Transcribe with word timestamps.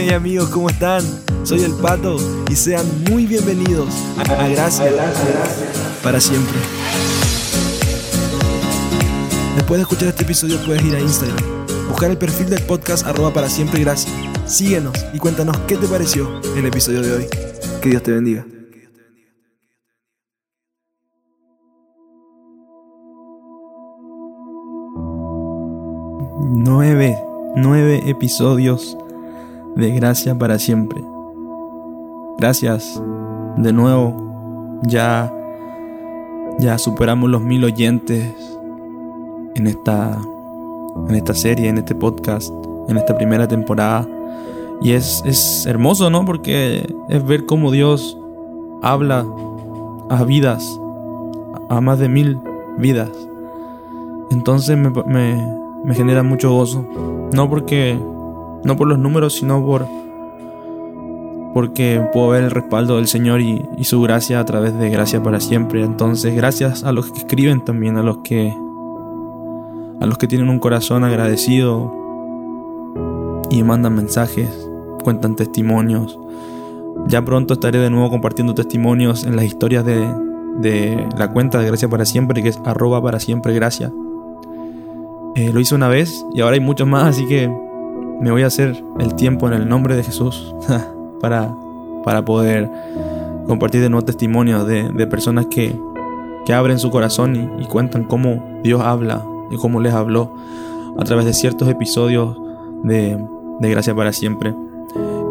Hey 0.00 0.10
amigos, 0.10 0.48
¿cómo 0.50 0.70
están? 0.70 1.02
Soy 1.42 1.64
el 1.64 1.72
Pato 1.72 2.18
y 2.48 2.54
sean 2.54 2.86
muy 3.10 3.26
bienvenidos 3.26 3.92
a 4.16 4.46
Gracias 4.46 4.94
para 6.04 6.20
siempre. 6.20 6.56
Después 9.56 9.78
de 9.78 9.82
escuchar 9.82 10.08
este 10.10 10.22
episodio 10.22 10.56
puedes 10.64 10.84
ir 10.84 10.94
a 10.94 11.00
Instagram, 11.00 11.44
buscar 11.88 12.12
el 12.12 12.16
perfil 12.16 12.48
del 12.48 12.62
podcast 12.62 13.08
arroba 13.08 13.32
para 13.32 13.48
siempre 13.48 13.80
gracias. 13.80 14.14
Síguenos 14.46 14.94
y 15.12 15.18
cuéntanos 15.18 15.58
qué 15.66 15.76
te 15.76 15.88
pareció 15.88 16.40
el 16.56 16.64
episodio 16.64 17.02
de 17.02 17.12
hoy. 17.14 17.26
Que 17.82 17.88
Dios 17.88 18.02
te 18.04 18.12
bendiga. 18.12 18.46
Nueve, 26.54 27.18
nueve 27.56 28.00
episodios 28.06 28.96
de 29.78 29.92
Gracia 29.92 30.36
para 30.36 30.58
siempre. 30.58 31.04
Gracias 32.36 33.00
de 33.56 33.72
nuevo. 33.72 34.80
Ya, 34.82 35.32
ya 36.58 36.78
superamos 36.78 37.30
los 37.30 37.42
mil 37.42 37.62
oyentes 37.64 38.34
en 39.54 39.66
esta, 39.68 40.18
en 41.08 41.14
esta 41.14 41.32
serie, 41.32 41.68
en 41.68 41.78
este 41.78 41.94
podcast, 41.94 42.52
en 42.88 42.96
esta 42.96 43.16
primera 43.16 43.46
temporada. 43.46 44.06
Y 44.82 44.92
es, 44.92 45.22
es 45.24 45.64
hermoso, 45.66 46.10
¿no? 46.10 46.24
Porque 46.24 46.92
es 47.08 47.24
ver 47.24 47.46
cómo 47.46 47.70
Dios 47.70 48.18
habla 48.82 49.24
a 50.10 50.24
vidas, 50.24 50.80
a 51.68 51.80
más 51.80 52.00
de 52.00 52.08
mil 52.08 52.40
vidas. 52.78 53.10
Entonces 54.32 54.76
me, 54.76 54.90
me, 55.06 55.58
me 55.84 55.94
genera 55.94 56.24
mucho 56.24 56.52
gozo. 56.52 56.84
No 57.32 57.48
porque 57.48 57.96
no 58.64 58.76
por 58.76 58.88
los 58.88 58.98
números, 58.98 59.34
sino 59.34 59.64
por 59.64 59.86
porque 61.54 62.00
puedo 62.12 62.28
ver 62.28 62.44
el 62.44 62.50
respaldo 62.50 62.96
del 62.96 63.08
Señor 63.08 63.40
y, 63.40 63.60
su 63.82 64.00
gracia 64.02 64.38
a 64.38 64.44
través 64.44 64.78
de 64.78 64.90
gracia 64.90 65.22
para 65.22 65.40
siempre. 65.40 65.82
Entonces, 65.82 66.34
gracias 66.36 66.84
a 66.84 66.92
los 66.92 67.10
que 67.10 67.18
escriben 67.18 67.64
también, 67.64 67.96
a 67.96 68.02
los 68.02 68.18
que 68.18 68.54
a 70.00 70.06
los 70.06 70.18
que 70.18 70.28
tienen 70.28 70.48
un 70.48 70.60
corazón 70.60 71.02
agradecido 71.02 71.92
y 73.50 73.64
mandan 73.64 73.96
mensajes, 73.96 74.48
cuentan 75.02 75.34
testimonios. 75.34 76.16
Ya 77.08 77.24
pronto 77.24 77.54
estaré 77.54 77.78
de 77.78 77.90
nuevo 77.90 78.08
compartiendo 78.10 78.54
testimonios 78.54 79.24
en 79.24 79.34
las 79.34 79.44
historias 79.44 79.84
de, 79.84 80.06
de 80.60 81.08
la 81.16 81.32
cuenta 81.32 81.58
de 81.58 81.66
Gracia 81.66 81.88
para 81.88 82.04
Siempre, 82.04 82.42
que 82.42 82.50
es 82.50 82.60
arroba 82.64 83.02
para 83.02 83.18
siempre 83.18 83.52
gracia. 83.54 83.92
Eh, 85.34 85.52
lo 85.52 85.58
hice 85.58 85.74
una 85.74 85.88
vez 85.88 86.24
y 86.34 86.40
ahora 86.40 86.54
hay 86.54 86.60
muchos 86.60 86.86
más, 86.86 87.04
así 87.04 87.26
que 87.26 87.50
me 88.20 88.30
voy 88.30 88.42
a 88.42 88.46
hacer 88.46 88.82
el 88.98 89.14
tiempo 89.14 89.46
en 89.46 89.54
el 89.54 89.68
nombre 89.68 89.96
de 89.96 90.02
Jesús 90.02 90.54
para, 91.20 91.54
para 92.04 92.24
poder 92.24 92.68
compartir 93.46 93.80
de 93.80 93.88
nuevo 93.88 94.04
testimonios 94.04 94.66
de, 94.66 95.06
personas 95.06 95.46
que, 95.46 95.74
que, 96.44 96.52
abren 96.52 96.78
su 96.78 96.90
corazón 96.90 97.56
y, 97.58 97.64
cuentan 97.64 98.04
cómo 98.04 98.60
Dios 98.62 98.80
habla 98.80 99.24
y 99.50 99.56
cómo 99.56 99.80
les 99.80 99.94
habló 99.94 100.34
a 100.98 101.04
través 101.04 101.24
de 101.24 101.32
ciertos 101.32 101.68
episodios 101.68 102.36
de, 102.82 103.18
de 103.60 103.70
Gracia 103.70 103.94
para 103.94 104.12
Siempre. 104.12 104.54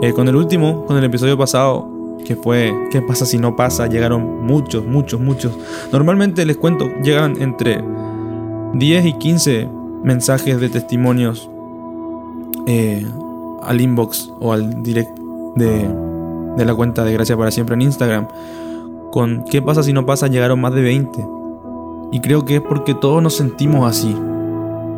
Eh, 0.02 0.13
con 0.13 0.27
el 0.27 0.35
último, 0.35 0.85
con 0.85 0.97
el 0.97 1.03
episodio 1.03 1.38
pasado, 1.38 1.89
que 2.25 2.35
fue 2.35 2.73
¿Qué 2.91 3.02
pasa 3.02 3.25
si 3.25 3.38
no 3.38 3.55
pasa? 3.55 3.88
Llegaron 3.88 4.45
muchos, 4.45 4.85
muchos, 4.85 5.19
muchos. 5.19 5.58
Normalmente 5.91 6.45
les 6.45 6.58
cuento, 6.58 6.89
llegan 7.03 7.41
entre 7.41 7.83
10 8.73 9.05
y 9.05 9.13
15 9.13 9.69
mensajes 10.03 10.59
de 10.59 10.69
testimonios 10.69 11.49
eh, 12.67 13.05
al 13.63 13.81
inbox 13.81 14.31
o 14.39 14.53
al 14.53 14.83
direct 14.83 15.17
de, 15.55 15.89
de 16.57 16.65
la 16.65 16.75
cuenta 16.75 17.03
de 17.03 17.13
Gracia 17.13 17.35
para 17.35 17.49
Siempre 17.49 17.75
en 17.75 17.81
Instagram. 17.81 18.27
Con 19.11 19.45
¿Qué 19.45 19.61
pasa 19.61 19.83
si 19.83 19.93
no 19.93 20.05
pasa? 20.05 20.27
Llegaron 20.27 20.61
más 20.61 20.73
de 20.73 20.81
20. 20.81 21.25
Y 22.11 22.19
creo 22.19 22.45
que 22.45 22.58
es 22.58 22.61
porque 22.61 22.93
todos 22.93 23.23
nos 23.23 23.36
sentimos 23.36 23.89
así. 23.89 24.15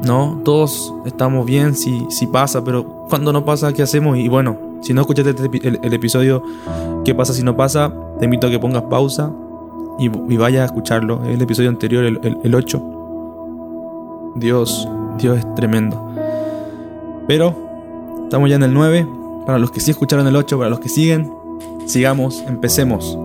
¿No? 0.04 0.42
Todos 0.44 0.94
estamos 1.06 1.46
bien 1.46 1.76
si, 1.76 2.06
si 2.10 2.26
pasa, 2.26 2.64
pero 2.64 2.86
cuando 3.10 3.34
no 3.34 3.44
pasa, 3.44 3.74
¿qué 3.74 3.84
hacemos? 3.84 4.18
Y 4.18 4.30
bueno, 4.30 4.58
si 4.82 4.94
no 4.94 5.02
escuchaste 5.02 5.32
este 5.32 5.68
el, 5.68 5.94
episodio 5.94 6.42
¿Qué 7.04 7.14
pasa 7.14 7.34
si 7.34 7.44
no 7.44 7.58
pasa? 7.58 7.94
Te 8.18 8.26
invito 8.26 8.48
a 8.48 8.50
que 8.50 8.60
pongas 8.60 8.84
pausa 8.84 9.32
y, 10.00 10.08
vayas 10.38 10.62
a 10.62 10.66
escucharlo. 10.66 11.24
El 11.26 11.42
episodio 11.42 11.70
anterior, 11.70 12.06
el, 12.06 12.38
el 12.44 12.56
8. 12.56 12.82
Dios, 14.36 14.88
Dios 15.18 15.38
es 15.38 15.56
tremendo. 15.56 16.10
Pero 17.30 17.54
estamos 18.24 18.50
ya 18.50 18.56
en 18.56 18.64
el 18.64 18.74
9. 18.74 19.08
Para 19.46 19.60
los 19.60 19.70
que 19.70 19.80
sí 19.80 19.92
escucharon 19.92 20.26
el 20.26 20.36
8, 20.36 20.58
para 20.58 20.72
los 20.72 20.80
que 20.80 20.90
siguen, 20.90 21.32
sigamos, 21.86 22.44
empecemos. 22.48 23.16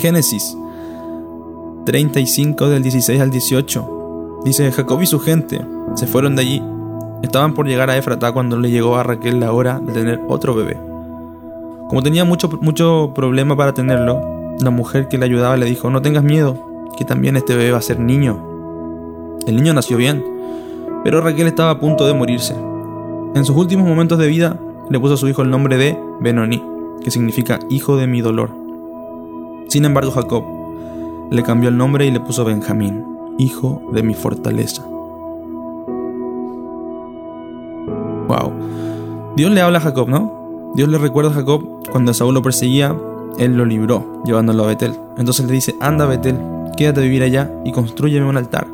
Génesis 0.00 0.56
35 1.86 2.68
del 2.68 2.82
16 2.82 3.20
al 3.20 3.30
18. 3.30 4.40
Dice, 4.44 4.72
Jacob 4.72 5.00
y 5.00 5.06
su 5.06 5.20
gente 5.20 5.64
se 5.94 6.08
fueron 6.08 6.34
de 6.34 6.42
allí. 6.42 6.62
Estaban 7.22 7.54
por 7.54 7.68
llegar 7.68 7.88
a 7.88 7.96
Efrata 7.96 8.32
cuando 8.32 8.58
le 8.58 8.72
llegó 8.72 8.96
a 8.96 9.04
Raquel 9.04 9.38
la 9.38 9.52
hora 9.52 9.78
de 9.78 9.92
tener 9.92 10.20
otro 10.26 10.56
bebé. 10.56 10.76
Como 11.88 12.02
tenía 12.02 12.24
mucho, 12.24 12.48
mucho 12.60 13.12
problema 13.14 13.56
para 13.56 13.74
tenerlo, 13.74 14.56
la 14.58 14.70
mujer 14.70 15.06
que 15.06 15.18
le 15.18 15.26
ayudaba 15.26 15.56
le 15.56 15.66
dijo, 15.66 15.88
no 15.88 16.02
tengas 16.02 16.24
miedo, 16.24 16.88
que 16.98 17.04
también 17.04 17.36
este 17.36 17.54
bebé 17.54 17.70
va 17.70 17.78
a 17.78 17.82
ser 17.82 18.00
niño. 18.00 19.38
El 19.46 19.54
niño 19.54 19.72
nació 19.72 19.96
bien, 19.96 20.39
pero 21.04 21.20
Raquel 21.20 21.46
estaba 21.46 21.70
a 21.70 21.78
punto 21.78 22.06
de 22.06 22.14
morirse. 22.14 22.54
En 23.34 23.44
sus 23.44 23.56
últimos 23.56 23.86
momentos 23.86 24.18
de 24.18 24.26
vida 24.26 24.58
le 24.88 24.98
puso 24.98 25.14
a 25.14 25.16
su 25.16 25.28
hijo 25.28 25.42
el 25.42 25.50
nombre 25.50 25.76
de 25.76 25.98
Benoni, 26.20 26.62
que 27.02 27.10
significa 27.10 27.58
hijo 27.70 27.96
de 27.96 28.06
mi 28.06 28.20
dolor. 28.20 28.50
Sin 29.68 29.84
embargo, 29.84 30.10
Jacob 30.10 30.44
le 31.30 31.42
cambió 31.42 31.68
el 31.68 31.76
nombre 31.76 32.06
y 32.06 32.10
le 32.10 32.20
puso 32.20 32.44
Benjamín, 32.44 33.04
hijo 33.38 33.82
de 33.92 34.02
mi 34.02 34.14
fortaleza. 34.14 34.84
Wow. 38.28 38.52
Dios 39.36 39.52
le 39.52 39.60
habla 39.60 39.78
a 39.78 39.82
Jacob, 39.82 40.08
¿no? 40.08 40.72
Dios 40.74 40.88
le 40.88 40.98
recuerda 40.98 41.30
a 41.30 41.34
Jacob 41.34 41.62
cuando 41.90 42.12
Saúl 42.12 42.34
lo 42.34 42.42
perseguía, 42.42 42.96
él 43.38 43.56
lo 43.56 43.64
libró, 43.64 44.22
llevándolo 44.24 44.64
a 44.64 44.66
Betel. 44.66 44.94
Entonces 45.16 45.46
le 45.46 45.52
dice, 45.52 45.74
anda 45.80 46.06
Betel, 46.06 46.36
quédate 46.76 47.00
a 47.00 47.02
vivir 47.04 47.22
allá 47.22 47.50
y 47.64 47.72
construyeme 47.72 48.28
un 48.28 48.36
altar 48.36 48.66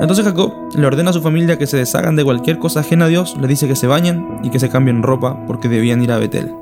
entonces 0.00 0.24
Jacob 0.24 0.52
le 0.74 0.86
ordena 0.86 1.10
a 1.10 1.12
su 1.12 1.22
familia 1.22 1.58
que 1.58 1.66
se 1.66 1.76
deshagan 1.76 2.16
de 2.16 2.24
cualquier 2.24 2.58
cosa 2.58 2.80
ajena 2.80 3.04
a 3.04 3.08
Dios, 3.08 3.36
le 3.40 3.46
dice 3.46 3.68
que 3.68 3.76
se 3.76 3.86
bañen 3.86 4.40
y 4.42 4.50
que 4.50 4.58
se 4.58 4.68
cambien 4.68 5.02
ropa 5.02 5.38
porque 5.46 5.68
debían 5.68 6.02
ir 6.02 6.12
a 6.12 6.18
Betel. 6.18 6.52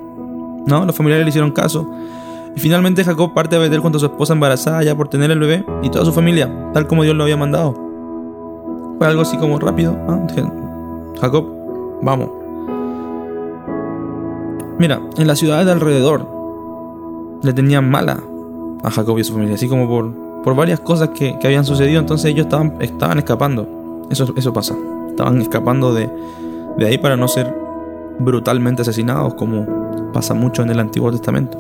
No, 0.67 0.85
los 0.85 0.95
familiares 0.95 1.25
le 1.25 1.31
hicieron 1.31 1.53
caso. 1.53 1.89
Y 2.55 2.61
finalmente 2.61 3.05
Jacob 3.05 3.33
parte 3.33 3.57
a 3.57 3.59
Betel 3.59 3.81
junto 3.81 3.97
a 3.97 4.01
su 4.01 4.07
esposa 4.07 4.33
embarazada 4.33 4.83
ya 4.83 4.95
por 4.95 5.09
tener 5.09 5.31
el 5.31 5.39
bebé 5.39 5.65
y 5.83 5.91
toda 5.91 6.05
su 6.05 6.13
familia, 6.13 6.51
tal 6.75 6.87
como 6.87 7.03
Dios 7.03 7.17
lo 7.17 7.23
había 7.23 7.37
mandado. 7.37 7.75
Fue 8.99 9.07
algo 9.07 9.23
así 9.23 9.37
como 9.39 9.59
rápido. 9.59 9.97
¿ah? 10.09 10.27
Jacob, 11.21 11.47
vamos. 12.03 12.31
Mira, 14.79 15.01
en 15.17 15.27
las 15.27 15.39
ciudades 15.39 15.67
de 15.67 15.73
alrededor 15.73 16.27
le 17.43 17.53
tenían 17.53 17.91
mala 17.91 18.21
a 18.83 18.91
Jacob 18.91 19.19
y 19.19 19.21
a 19.23 19.25
su 19.25 19.33
familia, 19.33 19.55
así 19.55 19.69
como 19.69 19.89
por 19.89 20.30
por 20.45 20.55
varias 20.55 20.81
cosas 20.81 21.11
que, 21.11 21.37
habían 21.43 21.65
sucedido, 21.65 22.01
entonces 22.01 22.31
ellos 22.31 22.47
estaban, 22.47 22.77
estaban 22.81 23.19
escapando. 23.19 24.07
Eso, 24.11 24.33
eso 24.37 24.53
pasa. 24.53 24.75
Estaban 25.09 25.41
escapando 25.41 25.93
de, 25.95 26.11
de 26.79 26.87
ahí 26.87 26.99
para 26.99 27.17
no 27.17 27.29
ser 27.29 27.55
brutalmente 28.19 28.83
asesinados, 28.83 29.35
como 29.35 29.67
pasa 30.13 30.35
mucho 30.35 30.63
en 30.63 30.71
el 30.71 30.81
Antiguo 30.81 31.11
Testamento. 31.11 31.59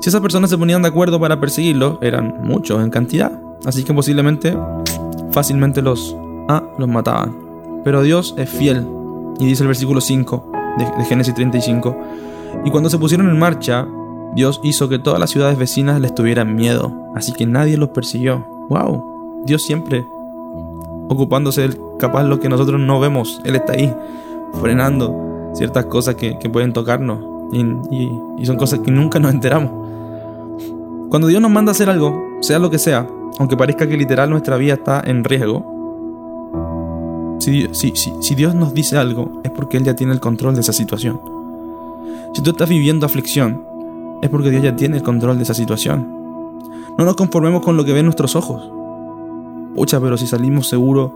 Si 0.00 0.08
esas 0.08 0.20
personas 0.20 0.50
se 0.50 0.58
ponían 0.58 0.82
de 0.82 0.88
acuerdo 0.88 1.18
para 1.18 1.40
perseguirlos, 1.40 1.98
eran 2.00 2.36
muchos 2.42 2.82
en 2.82 2.90
cantidad, 2.90 3.32
así 3.64 3.82
que 3.82 3.92
posiblemente 3.92 4.56
fácilmente 5.32 5.82
los, 5.82 6.16
ah, 6.48 6.62
los 6.78 6.88
mataban. 6.88 7.36
Pero 7.84 8.02
Dios 8.02 8.34
es 8.36 8.48
fiel, 8.48 8.86
y 9.38 9.46
dice 9.46 9.62
el 9.62 9.68
versículo 9.68 10.00
5 10.00 10.52
de, 10.78 10.84
de 10.84 11.04
Génesis 11.04 11.34
35, 11.34 11.96
y 12.64 12.70
cuando 12.70 12.90
se 12.90 12.98
pusieron 12.98 13.28
en 13.28 13.38
marcha, 13.38 13.86
Dios 14.36 14.60
hizo 14.62 14.90
que 14.90 14.98
todas 14.98 15.18
las 15.18 15.30
ciudades 15.30 15.56
vecinas 15.56 15.98
les 15.98 16.14
tuvieran 16.14 16.54
miedo, 16.54 16.92
así 17.14 17.32
que 17.32 17.46
nadie 17.46 17.78
los 17.78 17.88
persiguió. 17.88 18.46
¡Wow! 18.68 19.42
Dios 19.46 19.62
siempre 19.62 20.06
ocupándose 21.08 21.62
del 21.62 21.80
capaz 21.98 22.24
lo 22.24 22.38
que 22.38 22.50
nosotros 22.50 22.78
no 22.78 23.00
vemos. 23.00 23.40
Él 23.44 23.56
está 23.56 23.72
ahí, 23.72 23.92
frenando 24.60 25.50
ciertas 25.54 25.86
cosas 25.86 26.16
que, 26.16 26.34
pueden 26.52 26.74
tocarnos 26.74 27.18
y, 27.50 27.64
y 28.38 28.44
son 28.44 28.56
cosas 28.56 28.80
que 28.80 28.90
nunca 28.90 29.18
nos 29.18 29.32
enteramos. 29.32 29.70
Cuando 31.08 31.28
Dios 31.28 31.40
nos 31.40 31.50
manda 31.50 31.70
a 31.70 31.72
hacer 31.72 31.88
algo, 31.88 32.22
sea 32.42 32.58
lo 32.58 32.68
que 32.68 32.78
sea, 32.78 33.08
aunque 33.38 33.56
parezca 33.56 33.88
que 33.88 33.96
literal 33.96 34.28
nuestra 34.28 34.58
vida 34.58 34.74
está 34.74 35.02
en 35.02 35.24
riesgo, 35.24 35.64
si, 37.38 37.68
si, 37.72 37.94
si, 37.94 38.34
Dios 38.34 38.54
nos 38.54 38.74
dice 38.74 38.98
algo, 38.98 39.40
es 39.44 39.50
porque 39.50 39.78
Él 39.78 39.84
ya 39.84 39.94
tiene 39.94 40.12
el 40.12 40.20
control 40.20 40.54
de 40.56 40.60
esa 40.60 40.74
situación. 40.74 41.20
Si 42.34 42.42
tú 42.42 42.50
estás 42.50 42.68
viviendo 42.68 43.06
aflicción, 43.06 43.62
es 44.22 44.30
porque 44.30 44.50
Dios 44.50 44.62
ya 44.62 44.76
tiene 44.76 44.96
el 44.96 45.02
control 45.02 45.36
de 45.36 45.42
esa 45.42 45.54
situación. 45.54 46.16
No 46.98 47.04
nos 47.04 47.16
conformemos 47.16 47.62
con 47.62 47.76
lo 47.76 47.84
que 47.84 47.92
ven 47.92 48.06
nuestros 48.06 48.36
ojos. 48.36 48.70
Pucha, 49.74 50.00
pero 50.00 50.16
si 50.16 50.26
salimos 50.26 50.68
seguros, 50.68 51.12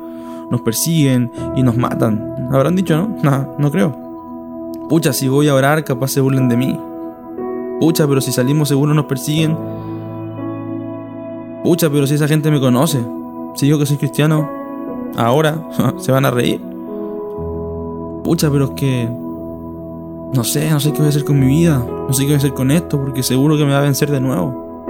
nos 0.50 0.60
persiguen 0.60 1.32
y 1.56 1.62
nos 1.62 1.76
matan. 1.76 2.48
Habrán 2.52 2.76
dicho, 2.76 2.96
¿no? 2.96 3.16
No, 3.22 3.54
no 3.58 3.70
creo. 3.70 3.96
Pucha, 4.88 5.12
si 5.12 5.28
voy 5.28 5.48
a 5.48 5.54
orar, 5.54 5.84
capaz 5.84 6.08
se 6.08 6.20
burlen 6.20 6.48
de 6.48 6.56
mí. 6.56 6.78
Pucha, 7.80 8.06
pero 8.06 8.20
si 8.20 8.32
salimos 8.32 8.68
seguro 8.68 8.92
nos 8.92 9.06
persiguen. 9.06 9.56
Pucha, 11.64 11.88
pero 11.88 12.06
si 12.06 12.14
esa 12.14 12.28
gente 12.28 12.50
me 12.50 12.60
conoce. 12.60 12.98
Si 13.54 13.66
digo 13.66 13.78
que 13.78 13.86
soy 13.86 13.96
cristiano, 13.96 14.48
ahora 15.16 15.66
se 15.98 16.12
van 16.12 16.26
a 16.26 16.30
reír. 16.30 16.60
Pucha, 18.22 18.50
pero 18.50 18.66
es 18.66 18.70
que... 18.72 19.08
No 20.32 20.44
sé, 20.44 20.70
no 20.70 20.78
sé 20.78 20.92
qué 20.92 20.98
voy 20.98 21.06
a 21.06 21.10
hacer 21.10 21.24
con 21.24 21.40
mi 21.40 21.46
vida. 21.46 21.78
No 21.78 22.12
sé 22.12 22.22
qué 22.22 22.28
voy 22.28 22.34
a 22.34 22.38
hacer 22.38 22.54
con 22.54 22.70
esto, 22.70 23.00
porque 23.00 23.22
seguro 23.22 23.56
que 23.56 23.64
me 23.64 23.72
va 23.72 23.78
a 23.78 23.82
vencer 23.82 24.10
de 24.10 24.20
nuevo. 24.20 24.86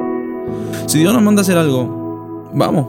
Si 0.86 0.98
Dios 0.98 1.12
nos 1.14 1.22
manda 1.22 1.40
a 1.40 1.42
hacer 1.42 1.56
algo, 1.56 2.48
vamos. 2.52 2.86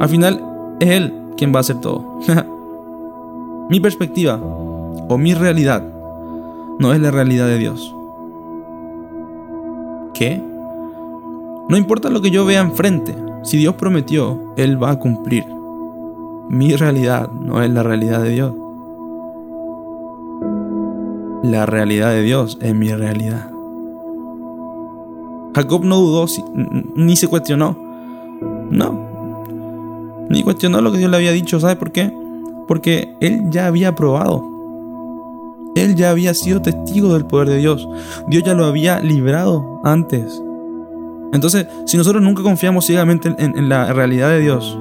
Al 0.00 0.08
final 0.08 0.42
es 0.80 0.90
Él 0.90 1.14
quien 1.36 1.52
va 1.52 1.58
a 1.58 1.60
hacer 1.60 1.80
todo. 1.80 2.20
mi 3.68 3.80
perspectiva 3.80 4.36
o 4.36 5.18
mi 5.18 5.34
realidad 5.34 5.82
no 6.78 6.92
es 6.92 7.00
la 7.00 7.10
realidad 7.10 7.46
de 7.46 7.58
Dios. 7.58 7.94
¿Qué? 10.12 10.40
No 11.68 11.76
importa 11.76 12.10
lo 12.10 12.20
que 12.20 12.30
yo 12.30 12.44
vea 12.44 12.60
enfrente, 12.60 13.14
si 13.42 13.56
Dios 13.56 13.74
prometió, 13.74 14.52
Él 14.56 14.82
va 14.82 14.92
a 14.92 14.98
cumplir. 14.98 15.44
Mi 16.48 16.76
realidad 16.76 17.28
no 17.30 17.62
es 17.62 17.70
la 17.70 17.82
realidad 17.82 18.22
de 18.22 18.30
Dios. 18.30 18.52
La 21.44 21.66
realidad 21.66 22.08
de 22.08 22.22
Dios 22.22 22.56
es 22.62 22.74
mi 22.74 22.88
realidad. 22.88 23.50
Jacob 25.54 25.84
no 25.84 25.98
dudó 25.98 26.24
ni 26.94 27.16
se 27.16 27.28
cuestionó. 27.28 27.76
No. 28.70 30.26
Ni 30.30 30.42
cuestionó 30.42 30.80
lo 30.80 30.90
que 30.90 30.96
Dios 30.96 31.10
le 31.10 31.18
había 31.18 31.32
dicho. 31.32 31.60
¿Sabe 31.60 31.76
por 31.76 31.92
qué? 31.92 32.10
Porque 32.66 33.14
él 33.20 33.50
ya 33.50 33.66
había 33.66 33.94
probado. 33.94 34.42
Él 35.76 35.94
ya 35.96 36.08
había 36.08 36.32
sido 36.32 36.62
testigo 36.62 37.12
del 37.12 37.26
poder 37.26 37.50
de 37.50 37.58
Dios. 37.58 37.86
Dios 38.26 38.42
ya 38.42 38.54
lo 38.54 38.64
había 38.64 39.00
librado 39.00 39.82
antes. 39.84 40.42
Entonces, 41.34 41.66
si 41.84 41.98
nosotros 41.98 42.22
nunca 42.22 42.42
confiamos 42.42 42.86
ciegamente 42.86 43.34
en, 43.36 43.68
la 43.68 43.92
realidad 43.92 44.30
de 44.30 44.40
Dios, 44.40 44.78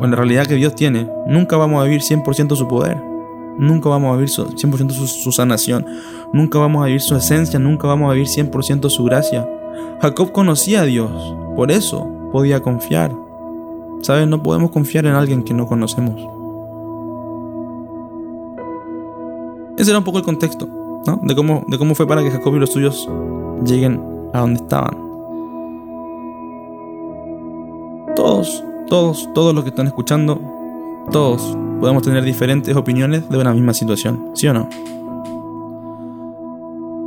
o 0.00 0.04
en 0.04 0.10
la 0.10 0.16
realidad 0.16 0.48
que 0.48 0.56
Dios 0.56 0.74
tiene, 0.74 1.08
nunca 1.28 1.56
vamos 1.56 1.80
a 1.80 1.84
vivir 1.84 2.00
100% 2.00 2.56
su 2.56 2.66
poder. 2.66 3.09
Nunca 3.58 3.88
vamos 3.88 4.12
a 4.12 4.16
vivir 4.16 4.30
100% 4.30 4.90
su, 4.90 5.06
su 5.06 5.32
sanación. 5.32 5.86
Nunca 6.32 6.58
vamos 6.58 6.82
a 6.82 6.86
vivir 6.86 7.00
su 7.00 7.14
esencia. 7.16 7.58
Nunca 7.58 7.86
vamos 7.86 8.10
a 8.10 8.14
vivir 8.14 8.28
100% 8.28 8.88
su 8.88 9.04
gracia. 9.04 9.48
Jacob 10.00 10.32
conocía 10.32 10.82
a 10.82 10.84
Dios. 10.84 11.10
Por 11.56 11.70
eso 11.70 12.06
podía 12.32 12.60
confiar. 12.60 13.12
¿Sabes? 14.02 14.26
No 14.28 14.42
podemos 14.42 14.70
confiar 14.70 15.06
en 15.06 15.14
alguien 15.14 15.42
que 15.42 15.52
no 15.52 15.66
conocemos. 15.66 16.20
Ese 19.76 19.90
era 19.90 19.98
un 19.98 20.04
poco 20.04 20.18
el 20.18 20.24
contexto, 20.24 20.68
¿no? 21.06 21.20
De 21.22 21.34
cómo, 21.34 21.64
de 21.66 21.78
cómo 21.78 21.94
fue 21.94 22.06
para 22.06 22.22
que 22.22 22.30
Jacob 22.30 22.54
y 22.54 22.58
los 22.58 22.70
suyos 22.70 23.08
lleguen 23.64 24.02
a 24.34 24.40
donde 24.40 24.60
estaban. 24.60 24.94
Todos, 28.14 28.62
todos, 28.88 29.28
todos 29.34 29.54
los 29.54 29.64
que 29.64 29.70
están 29.70 29.86
escuchando, 29.86 30.38
todos 31.10 31.56
podemos 31.80 32.02
tener 32.02 32.22
diferentes 32.22 32.76
opiniones 32.76 33.28
de 33.28 33.38
una 33.38 33.52
misma 33.52 33.74
situación, 33.74 34.30
¿sí 34.34 34.46
o 34.46 34.52
no? 34.52 34.68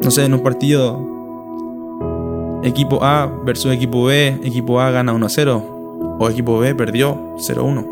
No 0.02 0.12
sé, 0.12 0.26
en 0.26 0.34
un 0.34 0.42
partido 0.42 1.00
equipo 2.64 3.04
A 3.04 3.32
versus 3.46 3.72
equipo 3.72 4.06
B, 4.06 4.40
equipo 4.44 4.82
A 4.82 4.92
gana 4.92 5.14
1 5.14 5.26
a 5.26 5.30
0 5.30 6.18
o 6.20 6.30
equipo 6.30 6.60
B 6.60 6.76
perdió 6.76 7.36
0 7.38 7.62
a 7.62 7.64
1. 7.64 7.86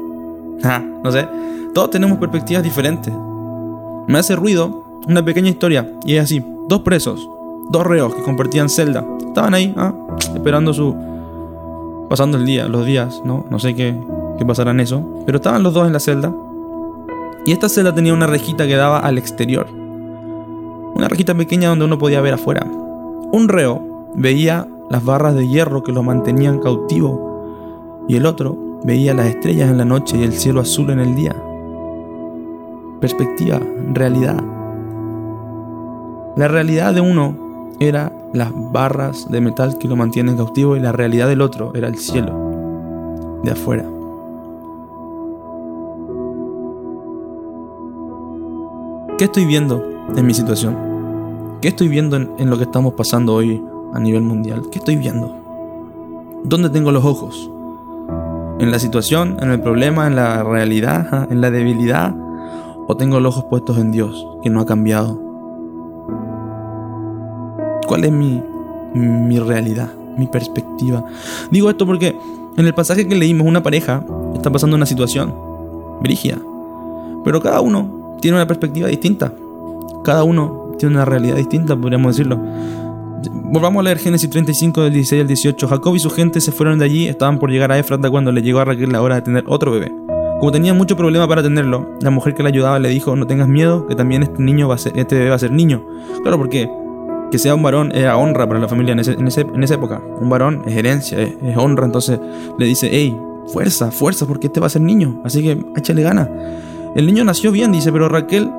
no 1.04 1.12
sé, 1.12 1.28
todos 1.74 1.90
tenemos 1.92 2.18
perspectivas 2.18 2.64
diferentes. 2.64 3.14
Me 4.08 4.18
hace 4.18 4.36
ruido 4.36 4.84
una 5.08 5.24
pequeña 5.24 5.50
historia 5.50 5.90
y 6.04 6.16
es 6.16 6.24
así, 6.24 6.44
dos 6.68 6.82
presos, 6.82 7.30
dos 7.70 7.86
reos 7.86 8.14
que 8.14 8.24
compartían 8.24 8.70
celda, 8.70 9.06
estaban 9.26 9.54
ahí, 9.54 9.74
ah, 9.78 9.94
esperando 10.36 10.74
su 10.74 10.96
pasando 12.10 12.38
el 12.38 12.46
día, 12.46 12.68
los 12.68 12.86
días, 12.86 13.22
no, 13.24 13.46
no 13.50 13.58
sé 13.58 13.74
qué 13.74 13.96
qué 14.38 14.46
pasará 14.46 14.72
en 14.72 14.80
eso, 14.80 15.04
pero 15.26 15.38
estaban 15.38 15.62
los 15.62 15.74
dos 15.74 15.86
en 15.86 15.94
la 15.94 16.00
celda 16.00 16.34
y 17.46 17.52
esta 17.52 17.70
celda 17.70 17.94
tenía 17.94 18.14
una 18.14 18.28
rejita 18.28 18.68
que 18.68 18.76
daba 18.76 19.00
al 19.00 19.18
exterior. 19.18 19.68
Una 19.72 21.08
rejita 21.08 21.34
pequeña 21.34 21.70
donde 21.70 21.86
uno 21.86 21.98
podía 21.98 22.22
ver 22.22 22.36
afuera. 22.36 22.66
Un 22.66 23.48
reo 23.48 24.10
veía 24.16 24.68
las 24.90 25.04
barras 25.04 25.36
de 25.36 25.48
hierro 25.48 25.84
que 25.84 25.92
lo 25.92 26.04
mantenían 26.04 26.60
cautivo 26.60 28.06
y 28.08 28.16
el 28.16 28.26
otro 28.26 28.58
veía 28.84 29.14
las 29.14 29.28
estrellas 29.28 29.70
en 29.70 29.78
la 29.78 29.86
noche 29.86 30.18
y 30.18 30.24
el 30.24 30.34
cielo 30.34 30.62
azul 30.62 30.90
en 30.90 31.00
el 31.00 31.16
día 31.16 31.36
perspectiva, 33.02 33.60
realidad. 33.94 34.42
La 36.38 36.48
realidad 36.48 36.94
de 36.94 37.02
uno 37.02 37.70
era 37.80 38.14
las 38.32 38.52
barras 38.72 39.30
de 39.30 39.42
metal 39.42 39.78
que 39.78 39.90
lo 39.90 39.98
mantienen 39.98 40.38
cautivo 40.38 40.78
y 40.78 40.80
la 40.80 40.94
realidad 40.94 41.28
del 41.28 41.42
otro 41.42 41.74
era 41.76 41.88
el 41.88 41.98
cielo 41.98 43.40
de 43.44 43.52
afuera. 43.52 43.84
¿Qué 49.22 49.26
estoy 49.26 49.46
viendo 49.46 50.08
en 50.18 50.26
mi 50.26 50.34
situación? 50.34 50.76
¿Qué 51.62 51.68
estoy 51.68 51.90
viendo 51.90 52.16
en, 52.18 52.50
lo 52.50 52.58
que 52.58 52.64
estamos 52.64 52.96
pasando 52.96 53.36
hoy 53.36 53.64
a 53.94 54.00
nivel 54.00 54.24
mundial? 54.24 54.64
¿Qué 54.72 54.80
estoy 54.80 54.96
viendo? 54.96 56.42
¿Dónde 56.44 56.72
tengo 56.72 56.92
los 56.92 57.06
ojos? 57.06 57.52
¿En 58.58 58.72
la 58.72 58.80
situación? 58.80 59.38
¿En 59.40 59.52
el 59.52 59.62
problema? 59.62 60.08
¿En 60.08 60.16
la 60.16 60.42
realidad? 60.44 61.32
¿En 61.32 61.40
la 61.40 61.52
debilidad? 61.52 62.16
o 62.88 62.98
tengo 62.98 63.20
los 63.20 63.38
ojos 63.38 63.46
puestos 63.48 63.78
en 63.78 63.92
Dios, 63.92 64.26
que 64.42 64.50
no 64.50 64.60
ha 64.60 64.66
cambiado? 64.66 65.22
¿Cuál 67.86 68.06
es 68.06 68.12
mi, 68.12 68.42
mi 68.96 69.38
realidad, 69.38 69.94
mi 70.18 70.26
perspectiva? 70.26 71.06
Digo 71.52 71.70
esto 71.70 71.86
porque 71.86 72.18
en 72.58 72.66
el 72.66 72.74
pasaje 72.74 73.08
que 73.08 73.14
leímos 73.14 73.46
una 73.46 73.62
pareja 73.62 74.04
está 74.34 74.50
pasando 74.50 74.76
una 74.76 74.88
situación 74.88 75.32
brígida, 76.02 76.40
pero 77.24 77.40
cada 77.40 77.62
uno 77.62 78.01
tiene 78.22 78.38
una 78.38 78.48
perspectiva 78.48 78.88
distinta, 78.88 79.34
cada 80.04 80.24
uno 80.24 80.76
tiene 80.78 80.96
una 80.96 81.06
realidad 81.06 81.36
distinta, 81.36 81.76
podríamos 81.76 82.16
decirlo. 82.16 82.40
Volvamos 83.34 83.82
a 83.82 83.84
leer 83.84 84.00
Génesis 84.00 84.30
35 84.30 84.82
del 84.84 84.94
16 84.94 85.22
al 85.22 85.28
18. 85.28 85.68
Jacob 85.68 85.96
y 85.96 86.00
su 86.00 86.10
gente 86.10 86.42
se 86.42 86.52
fueron 86.52 86.80
de 86.80 86.86
allí, 86.86 87.08
estaban 87.08 87.38
por 87.38 87.52
llegar 87.52 87.72
a 87.72 87.78
Efrata 87.78 88.10
cuando 88.10 88.32
le 88.32 88.42
llegó 88.42 88.60
a 88.60 88.66
Raquel 88.66 88.92
la 88.92 89.02
hora 89.02 89.16
de 89.16 89.22
tener 89.22 89.44
otro 89.48 89.72
bebé. 89.72 89.92
Como 90.40 90.52
tenía 90.52 90.74
mucho 90.74 90.96
problema 90.96 91.28
para 91.28 91.44
tenerlo, 91.44 91.88
la 92.02 92.10
mujer 92.10 92.34
que 92.34 92.42
le 92.42 92.50
ayudaba 92.50 92.80
le 92.80 92.90
dijo, 92.90 93.16
no 93.16 93.28
tengas 93.28 93.48
miedo, 93.48 93.86
que 93.86 93.96
también 93.96 94.24
este 94.24 94.42
niño 94.42 94.68
va 94.68 94.76
a 94.76 94.78
ser, 94.80 94.98
este 94.98 95.16
bebé 95.16 95.30
va 95.30 95.36
a 95.36 95.40
ser 95.40 95.52
niño. 95.52 95.86
Claro, 96.24 96.38
porque 96.40 96.68
que 97.32 97.38
sea 97.40 97.56
un 97.56 97.64
varón 97.64 97.92
era 97.96 98.18
honra 98.18 98.48
para 98.48 98.60
la 98.60 98.68
familia 98.68 98.94
en, 98.94 99.00
en, 99.00 99.28
esa 99.64 99.74
época. 99.74 100.02
Un 100.20 100.30
varón 100.30 100.64
es 100.66 100.76
herencia, 100.76 101.20
es, 101.22 101.58
honra. 101.58 101.86
Entonces 101.86 102.20
le 102.58 102.66
dice, 102.66 102.90
hey, 102.92 103.16
fuerza, 103.54 103.92
fuerza, 103.92 104.26
porque 104.26 104.48
este 104.48 104.60
va 104.60 104.68
a 104.68 104.70
ser 104.70 104.82
niño. 104.82 105.22
Así 105.24 105.42
que 105.42 105.64
échale 105.78 106.04
gana. 106.04 106.30
El 106.94 107.06
niño 107.06 107.24
nació 107.24 107.54
bien, 107.54 107.72
dice, 107.72 107.90
pero 107.92 108.10
Raquel 108.10 108.52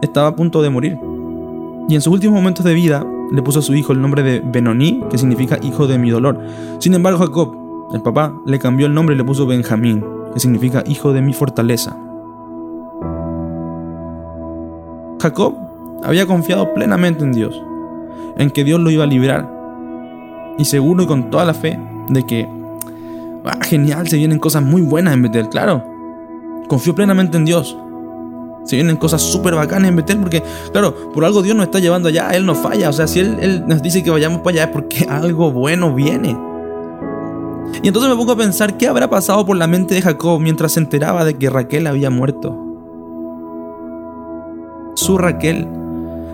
estaba 0.00 0.28
a 0.28 0.36
punto 0.36 0.62
de 0.62 0.70
morir. 0.70 0.98
Y 1.86 1.94
en 1.94 2.00
sus 2.00 2.14
últimos 2.14 2.34
momentos 2.34 2.64
de 2.64 2.72
vida 2.72 3.04
le 3.30 3.42
puso 3.42 3.58
a 3.58 3.62
su 3.62 3.74
hijo 3.74 3.92
el 3.92 4.00
nombre 4.00 4.22
de 4.22 4.40
Benoní, 4.40 5.02
que 5.10 5.18
significa 5.18 5.58
hijo 5.62 5.86
de 5.86 5.98
mi 5.98 6.08
dolor. 6.08 6.40
Sin 6.78 6.94
embargo, 6.94 7.18
Jacob, 7.18 7.90
el 7.92 8.00
papá, 8.00 8.32
le 8.46 8.58
cambió 8.58 8.86
el 8.86 8.94
nombre 8.94 9.14
y 9.14 9.18
le 9.18 9.24
puso 9.24 9.46
Benjamín, 9.46 10.02
que 10.32 10.40
significa 10.40 10.82
hijo 10.86 11.12
de 11.12 11.20
mi 11.20 11.34
fortaleza. 11.34 11.94
Jacob 15.20 15.54
había 16.02 16.26
confiado 16.26 16.72
plenamente 16.72 17.22
en 17.22 17.32
Dios, 17.32 17.62
en 18.38 18.50
que 18.50 18.64
Dios 18.64 18.80
lo 18.80 18.90
iba 18.90 19.04
a 19.04 19.06
librar, 19.06 19.50
y 20.56 20.64
seguro 20.64 21.02
y 21.02 21.06
con 21.06 21.30
toda 21.30 21.44
la 21.44 21.54
fe 21.54 21.78
de 22.08 22.24
que, 22.24 22.48
ah, 23.44 23.58
genial, 23.62 24.08
se 24.08 24.16
vienen 24.16 24.38
cosas 24.38 24.62
muy 24.62 24.80
buenas 24.80 25.12
en 25.12 25.22
Betel, 25.22 25.48
claro, 25.50 25.93
confió 26.68 26.94
plenamente 26.94 27.36
en 27.36 27.44
Dios. 27.44 27.76
Se 28.64 28.76
vienen 28.76 28.96
cosas 28.96 29.20
súper 29.20 29.54
bacanas 29.54 29.90
en 29.90 29.96
Betel 29.96 30.18
porque, 30.18 30.42
claro, 30.72 31.12
por 31.12 31.24
algo 31.24 31.42
Dios 31.42 31.54
nos 31.54 31.66
está 31.66 31.80
llevando 31.80 32.08
allá, 32.08 32.30
Él 32.30 32.46
no 32.46 32.54
falla. 32.54 32.88
O 32.88 32.92
sea, 32.92 33.06
si 33.06 33.20
él, 33.20 33.36
él 33.40 33.64
nos 33.66 33.82
dice 33.82 34.02
que 34.02 34.10
vayamos 34.10 34.40
para 34.40 34.54
allá 34.54 34.64
es 34.64 34.70
porque 34.70 35.04
algo 35.08 35.50
bueno 35.52 35.94
viene. 35.94 36.36
Y 37.82 37.88
entonces 37.88 38.10
me 38.10 38.16
pongo 38.16 38.32
a 38.32 38.36
pensar 38.36 38.76
qué 38.76 38.88
habrá 38.88 39.10
pasado 39.10 39.44
por 39.44 39.56
la 39.56 39.66
mente 39.66 39.94
de 39.94 40.02
Jacob 40.02 40.40
mientras 40.40 40.72
se 40.72 40.80
enteraba 40.80 41.24
de 41.24 41.34
que 41.34 41.50
Raquel 41.50 41.86
había 41.86 42.08
muerto. 42.08 42.58
Su 44.94 45.18
Raquel, 45.18 45.68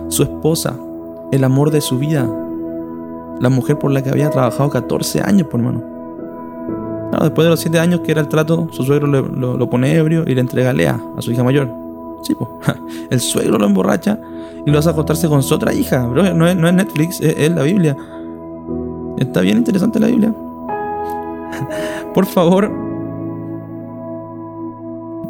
su 0.07 0.23
esposa, 0.23 0.77
el 1.31 1.43
amor 1.43 1.71
de 1.71 1.81
su 1.81 1.97
vida, 1.97 2.29
la 3.39 3.49
mujer 3.49 3.77
por 3.79 3.91
la 3.91 4.03
que 4.03 4.09
había 4.09 4.29
trabajado 4.29 4.69
14 4.69 5.21
años, 5.21 5.47
por 5.47 5.59
hermano. 5.59 5.90
Después 7.19 7.45
de 7.45 7.49
los 7.49 7.59
7 7.59 7.79
años 7.79 8.01
que 8.01 8.11
era 8.11 8.21
el 8.21 8.27
trato, 8.27 8.67
su 8.71 8.83
suegro 8.83 9.07
lo, 9.07 9.69
pone 9.69 9.95
ebrio 9.95 10.23
y 10.25 10.33
le 10.33 10.41
entrega 10.41 10.73
Lea, 10.73 10.99
a 11.17 11.21
su 11.21 11.31
hija 11.31 11.43
mayor. 11.43 11.69
Sí, 12.23 12.35
pues, 12.35 12.49
el 13.09 13.19
suegro 13.19 13.57
lo 13.57 13.65
emborracha 13.65 14.19
y 14.65 14.71
lo 14.71 14.79
hace 14.79 14.89
acostarse 14.89 15.27
con 15.27 15.43
su 15.43 15.55
otra 15.55 15.73
hija. 15.73 16.05
Bro, 16.05 16.33
no, 16.33 16.47
es, 16.47 16.55
no 16.55 16.71
Netflix, 16.71 17.19
es, 17.21 17.35
es 17.37 17.51
la 17.51 17.63
Biblia. 17.63 17.97
Está 19.17 19.41
bien 19.41 19.57
interesante 19.57 19.99
la 19.99 20.07
Biblia. 20.07 20.33
Por 22.13 22.25
favor, 22.25 22.71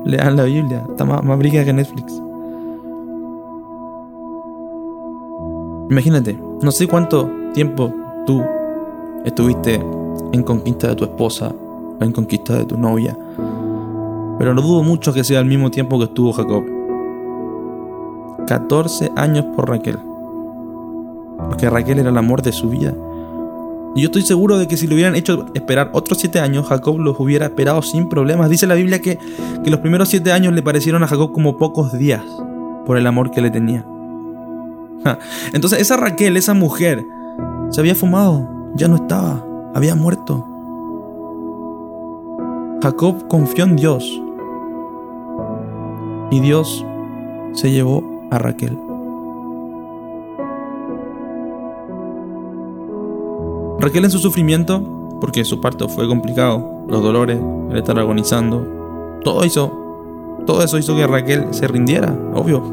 lean 0.06 0.36
la 0.36 0.44
Biblia. 0.44 0.84
Está 0.90 1.06
más, 1.06 1.24
más 1.24 1.40
que 1.40 1.74
Netflix. 1.74 2.22
Imagínate, 5.90 6.40
no 6.62 6.72
sé 6.72 6.88
cuánto 6.88 7.30
tiempo 7.54 7.94
tú 8.26 8.42
estuviste 9.26 9.84
en 10.32 10.44
conquista 10.44 10.88
de 10.88 10.96
tu 10.96 11.04
esposa 11.04 11.54
en 12.05 12.12
conquista 12.12 12.58
de 12.58 12.65
tu 12.65 12.77
novia, 12.77 13.17
pero 14.38 14.53
no 14.53 14.62
dudo 14.62 14.84
mucho 14.84 15.13
que 15.13 15.24
sea 15.24 15.39
el 15.39 15.46
mismo 15.46 15.70
tiempo 15.72 15.98
que 16.00 16.05
estuvo 16.05 16.34
Jacob. 16.34 16.63
14 18.48 19.12
años 19.15 19.46
por 19.55 19.70
Raquel. 19.70 19.98
Porque 21.48 21.70
Raquel 21.70 22.00
era 22.00 22.10
el 22.10 22.17
amor 22.17 22.41
de 22.41 22.51
su 22.51 22.70
vida. 22.70 22.93
Y 23.96 24.01
yo 24.01 24.05
estoy 24.05 24.22
seguro 24.22 24.58
de 24.58 24.67
que 24.67 24.77
si 24.77 24.88
le 24.88 24.96
hubieran 24.96 25.15
hecho 25.15 25.46
esperar 25.53 25.89
otros 25.93 26.20
7 26.20 26.39
años, 26.39 26.67
Jacob 26.67 26.98
los 26.98 27.20
hubiera 27.20 27.46
esperado 27.46 27.81
sin 27.81 28.10
problemas. 28.10 28.50
Dice 28.50 28.67
la 28.67 28.75
Biblia 28.75 29.00
que, 29.00 29.20
que 29.63 29.70
los 29.70 29.79
primeros 29.81 30.10
7 30.10 30.31
años 30.31 30.53
le 30.53 30.63
parecieron 30.63 31.03
a 31.03 31.08
Jacob 31.08 31.31
como 31.34 31.58
pocos 31.58 31.98
días 31.98 32.24
por 32.86 32.98
el 32.98 33.05
amor 33.05 33.31
que 33.31 33.41
le 33.41 33.51
tenía. 33.51 33.86
Entonces 35.53 35.79
esa 35.79 35.98
Raquel, 35.98 36.38
esa 36.38 36.53
mujer, 36.53 37.03
se 37.70 37.79
había 37.79 37.96
fumado, 37.96 38.48
ya 38.75 38.88
no 38.88 38.96
estaba, 38.96 39.46
había 39.74 39.96
muerto. 39.96 40.48
Jacob 42.82 43.28
confió 43.28 43.66
en 43.66 43.76
Dios 43.76 44.22
y 46.32 46.40
Dios 46.40 46.84
se 47.54 47.70
llevó 47.70 48.04
a 48.32 48.40
Raquel. 48.40 48.76
Raquel 53.80 54.06
en 54.06 54.10
su 54.10 54.18
sufrimiento, 54.18 55.18
porque 55.20 55.46
su 55.46 55.62
parto 55.62 55.90
fue 55.90 56.08
complicado, 56.08 56.86
los 56.88 57.04
dolores, 57.04 57.40
el 57.70 57.78
estar 57.78 58.00
agonizando, 58.00 59.20
todo 59.24 59.46
hizo, 59.46 60.42
todo 60.48 60.64
eso 60.64 60.80
hizo 60.80 60.96
que 60.96 61.06
Raquel 61.06 61.54
se 61.54 61.68
rindiera, 61.68 62.18
obvio, 62.34 62.64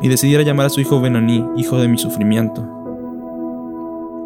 y 0.00 0.08
decidiera 0.08 0.42
llamar 0.42 0.66
a 0.66 0.70
su 0.70 0.80
hijo 0.80 1.02
Benoní, 1.02 1.44
hijo 1.56 1.78
de 1.78 1.88
mi 1.88 1.98
sufrimiento. 1.98 2.66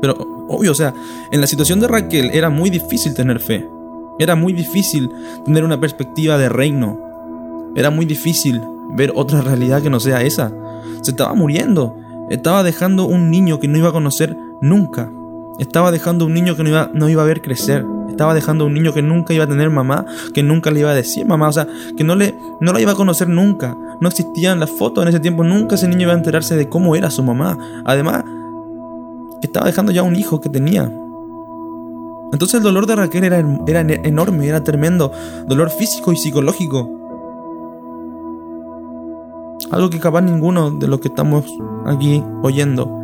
Pero, 0.01 0.15
obvio, 0.49 0.71
o 0.71 0.77
sea, 0.77 0.95
en 1.33 1.41
la 1.41 1.49
situación 1.49 1.81
de 1.81 1.89
Raquel 1.89 2.31
era 2.33 2.51
muy 2.51 2.71
difícil 2.71 3.15
tener 3.15 3.41
fe. 3.41 3.69
Era 4.19 4.37
muy 4.37 4.53
difícil 4.53 5.11
tener 5.45 5.65
una 5.65 5.81
perspectiva 5.81 6.39
de 6.39 6.49
reino. 6.49 6.99
Era 7.75 7.91
muy 7.91 8.07
difícil 8.07 8.61
ver 8.95 9.13
otra 9.15 9.41
realidad 9.43 9.83
que 9.83 9.91
no 9.91 10.01
sea 10.01 10.23
esa. 10.23 10.53
Se 11.03 11.11
estaba 11.11 11.35
muriendo. 11.35 11.97
Estaba 12.31 12.63
dejando 12.63 13.05
un 13.05 13.31
niño 13.31 13.61
que 13.61 13.69
no 13.69 13.79
iba 13.79 13.89
a 13.89 13.93
conocer 13.93 14.37
nunca. 14.61 15.11
Estaba 15.59 15.91
dejando 15.91 16.27
un 16.27 16.35
niño 16.35 16.57
que 16.57 16.63
no 16.63 16.71
iba, 16.71 16.91
no 16.95 17.09
iba 17.09 17.23
a 17.23 17.27
ver 17.27 17.43
crecer. 17.43 17.85
Estaba 18.09 18.35
dejando 18.35 18.67
un 18.67 18.75
niño 18.75 18.93
que 18.93 19.03
nunca 19.03 19.35
iba 19.35 19.45
a 19.45 19.49
tener 19.49 19.71
mamá, 19.71 20.07
que 20.35 20.43
nunca 20.43 20.71
le 20.71 20.81
iba 20.81 20.91
a 20.91 20.95
decir 20.95 21.27
mamá, 21.27 21.49
o 21.49 21.53
sea, 21.53 21.67
que 21.97 22.05
no, 22.05 22.15
le, 22.15 22.35
no 22.61 22.73
la 22.73 22.81
iba 22.81 22.93
a 22.93 22.95
conocer 22.95 23.29
nunca. 23.29 23.77
No 24.01 24.09
existían 24.09 24.61
las 24.61 24.71
fotos 24.71 25.03
en 25.03 25.09
ese 25.09 25.21
tiempo, 25.21 25.45
nunca 25.45 25.75
ese 25.75 25.89
niño 25.89 26.03
iba 26.03 26.13
a 26.13 26.17
enterarse 26.17 26.57
de 26.57 26.69
cómo 26.69 26.95
era 26.95 27.11
su 27.11 27.23
mamá. 27.23 27.59
Además, 27.85 28.25
estaba 29.43 29.67
dejando 29.67 29.93
ya 29.93 30.03
un 30.03 30.17
hijo 30.17 30.41
que 30.41 30.49
tenía. 30.49 30.91
Entonces 32.33 32.55
el 32.55 32.63
dolor 32.63 32.87
de 32.87 32.97
Raquel 32.97 33.25
era, 33.25 33.45
era 33.67 33.81
enorme, 33.81 34.49
era 34.49 34.65
tremendo, 34.65 35.13
dolor 35.47 35.71
físico 35.71 36.13
y 36.13 36.17
psicológico. 36.17 36.99
Algo 39.71 39.91
que 39.91 40.01
capaz 40.01 40.23
ninguno 40.23 40.71
de 40.71 40.89
los 40.89 41.01
que 41.01 41.09
estamos 41.09 41.45
aquí 41.87 42.23
oyendo 42.43 43.03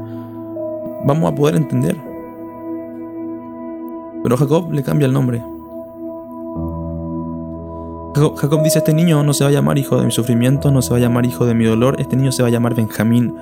vamos 1.04 1.32
a 1.32 1.35
poder 1.35 1.56
entender. 1.56 1.97
Pero 4.23 4.37
Jacob 4.37 4.73
le 4.73 4.82
cambia 4.82 5.06
el 5.06 5.12
nombre. 5.12 5.42
Jacob 8.14 8.62
dice, 8.64 8.78
este 8.78 8.94
niño 8.94 9.23
no 9.23 9.32
se 9.32 9.44
va 9.44 9.50
a 9.50 9.52
llamar 9.52 9.78
hijo 9.78 9.97
de 9.97 10.04
mi 10.04 10.11
sufrimiento, 10.11 10.73
no 10.73 10.82
se 10.82 10.90
va 10.90 10.97
a 10.97 11.00
llamar 11.00 11.25
hijo 11.25 11.47
de 11.47 11.54
mi 11.54 11.64
dolor, 11.64 12.00
este 12.00 12.16
niño 12.16 12.32
se 12.32 12.42
va 12.42 12.49
a 12.49 12.50
llamar 12.50 12.75
Benjamín, 12.75 13.37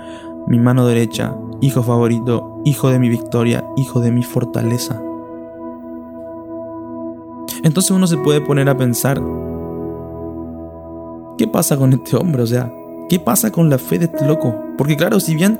mi 0.47 0.59
mano 0.59 0.87
derecha, 0.87 1.35
hijo 1.63 1.83
favorito, 1.83 2.61
hijo 2.65 2.91
de 2.91 2.99
mi 2.99 3.09
victoria, 3.09 3.65
hijo 3.77 4.01
de 4.01 4.13
mi 4.13 4.23
fortaleza. 4.23 5.01
Entonces 7.63 7.91
uno 7.91 8.07
se 8.07 8.17
puede 8.19 8.41
poner 8.41 8.69
a 8.69 8.77
pensar, 8.77 9.21
¿qué 11.39 11.47
pasa 11.47 11.77
con 11.77 11.93
este 11.93 12.17
hombre? 12.17 12.43
O 12.43 12.47
sea, 12.47 12.73
¿qué 13.09 13.19
pasa 13.19 13.51
con 13.51 13.71
la 13.71 13.79
fe 13.79 13.99
de 13.99 14.07
este 14.07 14.27
loco? 14.27 14.55
Porque 14.77 14.97
claro, 14.97 15.21
si 15.21 15.35
bien 15.35 15.59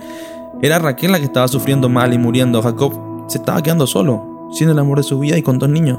era 0.63 0.79
Raquel 0.79 1.13
la 1.13 1.19
que 1.19 1.25
estaba 1.25 1.49
sufriendo 1.49 1.89
mal 1.89 2.15
y 2.15 2.19
muriendo, 2.19 2.63
Jacob 2.63 2.93
se 3.29 3.39
estaba 3.39 3.63
quedando 3.63 3.87
solo, 3.87 4.49
sin 4.53 4.69
el 4.69 4.79
amor 4.79 4.99
de 4.99 5.05
su 5.05 5.19
vida 5.19 5.37
y 5.37 5.43
con 5.43 5.59
dos 5.59 5.69
niños. 5.69 5.99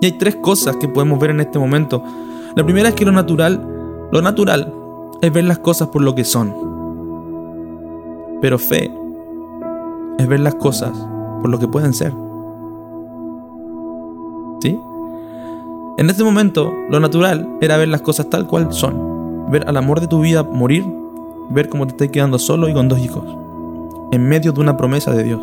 Y 0.00 0.06
hay 0.06 0.12
tres 0.12 0.36
cosas 0.36 0.76
que 0.76 0.88
podemos 0.88 1.18
ver 1.18 1.30
en 1.30 1.40
este 1.40 1.58
momento. 1.58 2.02
La 2.56 2.64
primera 2.64 2.90
es 2.90 2.94
que 2.94 3.04
lo 3.04 3.12
natural, 3.12 3.66
lo 4.12 4.22
natural 4.22 4.72
es 5.22 5.32
ver 5.32 5.44
las 5.44 5.58
cosas 5.58 5.88
por 5.88 6.02
lo 6.02 6.14
que 6.14 6.24
son. 6.24 6.54
Pero 8.40 8.58
fe 8.58 8.90
es 10.18 10.28
ver 10.28 10.40
las 10.40 10.54
cosas 10.56 10.92
por 11.40 11.50
lo 11.50 11.58
que 11.58 11.68
pueden 11.68 11.94
ser. 11.94 12.12
En 14.68 16.10
este 16.10 16.24
momento, 16.24 16.72
lo 16.88 17.00
natural 17.00 17.48
era 17.60 17.76
ver 17.76 17.88
las 17.88 18.02
cosas 18.02 18.28
tal 18.30 18.46
cual 18.46 18.72
son. 18.72 19.50
Ver 19.50 19.68
al 19.68 19.76
amor 19.76 20.00
de 20.00 20.06
tu 20.06 20.20
vida 20.20 20.42
morir, 20.42 20.84
ver 21.50 21.68
cómo 21.68 21.86
te 21.86 21.92
estás 21.92 22.08
quedando 22.08 22.38
solo 22.38 22.68
y 22.68 22.74
con 22.74 22.88
dos 22.88 22.98
hijos, 22.98 23.24
en 24.10 24.26
medio 24.26 24.52
de 24.52 24.60
una 24.60 24.76
promesa 24.76 25.12
de 25.12 25.24
Dios. 25.24 25.40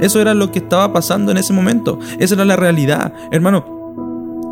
Eso 0.00 0.20
era 0.20 0.34
lo 0.34 0.50
que 0.50 0.60
estaba 0.60 0.92
pasando 0.92 1.30
en 1.30 1.38
ese 1.38 1.52
momento. 1.52 1.98
Esa 2.18 2.34
era 2.34 2.44
la 2.44 2.56
realidad. 2.56 3.12
Hermano, 3.30 3.64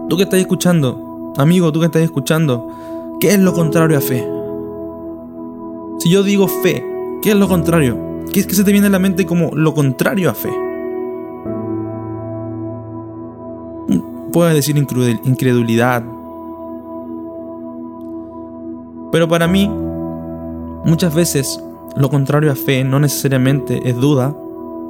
tú 0.09 0.17
que 0.17 0.25
estás 0.25 0.41
escuchando, 0.41 1.33
amigo, 1.39 1.73
tú 1.73 1.81
que 1.81 1.87
estás 1.87 2.03
escuchando, 2.03 2.69
¿qué 3.21 3.31
es 3.31 3.39
lo 3.39 3.55
contrario 3.55 3.97
a 3.97 4.01
fe? 4.01 4.29
Si 6.01 6.11
yo 6.11 6.23
digo 6.23 6.49
fe, 6.49 6.85
¿qué 7.23 7.31
es 7.31 7.37
lo 7.37 7.49
contrario? 7.49 7.99
¿Qué 8.33 8.41
es 8.41 8.47
que 8.47 8.55
se 8.55 8.63
te 8.63 8.73
viene 8.73 8.89
a 8.89 8.91
la 8.91 8.99
mente 8.99 9.25
como 9.27 9.51
lo 9.55 9.75
contrario 9.75 10.31
a 10.31 10.35
fe? 10.35 10.68
Puedes 14.33 14.55
decir 14.55 14.77
incredulidad. 14.77 16.05
Pero 19.11 19.27
para 19.29 19.49
mí, 19.49 19.71
muchas 20.85 21.15
veces 21.15 21.63
lo 21.97 22.11
contrario 22.11 22.53
a 22.53 22.55
fe 22.55 22.85
no 22.85 23.01
necesariamente 23.01 23.89
es 23.89 23.97
duda, 23.97 24.37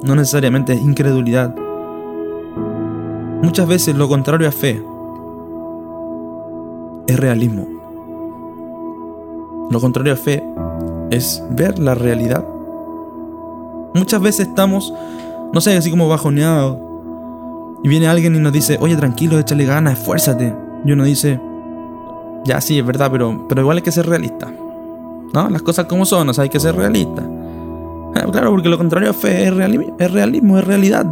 no 0.03 0.15
necesariamente 0.15 0.73
es 0.73 0.81
incredulidad. 0.81 1.55
Muchas 3.41 3.67
veces 3.67 3.95
lo 3.95 4.09
contrario 4.09 4.49
a 4.49 4.51
fe 4.51 4.83
es 7.07 7.19
realismo. 7.19 7.67
Lo 9.71 9.79
contrario 9.79 10.13
a 10.13 10.17
fe 10.17 10.43
es 11.09 11.43
ver 11.51 11.79
la 11.79 11.95
realidad. 11.95 12.45
Muchas 13.95 14.21
veces 14.21 14.47
estamos, 14.47 14.93
no 15.53 15.61
sé, 15.61 15.77
así 15.77 15.89
como 15.89 16.09
bajoneados. 16.09 16.88
Y 17.83 17.87
viene 17.87 18.07
alguien 18.07 18.35
y 18.35 18.39
nos 18.39 18.51
dice, 18.51 18.77
oye, 18.81 18.95
tranquilo, 18.95 19.39
échale 19.39 19.65
ganas, 19.65 19.99
esfuérzate. 19.99 20.53
Y 20.85 20.91
uno 20.91 21.03
dice, 21.03 21.39
ya 22.45 22.61
sí, 22.61 22.79
es 22.79 22.85
verdad, 22.85 23.09
pero, 23.11 23.45
pero 23.47 23.61
igual 23.61 23.77
hay 23.77 23.83
que 23.83 23.91
ser 23.91 24.07
realista. 24.07 24.51
¿No? 25.33 25.49
Las 25.49 25.61
cosas 25.61 25.85
como 25.85 26.05
son, 26.05 26.29
o 26.29 26.33
sea, 26.33 26.43
hay 26.43 26.49
que 26.49 26.59
ser 26.59 26.75
realista. 26.75 27.23
Ah, 28.15 28.25
claro, 28.31 28.51
porque 28.51 28.69
lo 28.69 28.77
contrario 28.77 29.13
fe 29.13 29.43
es 29.43 29.53
es 29.99 30.11
realismo, 30.11 30.57
es 30.57 30.65
realidad. 30.65 31.05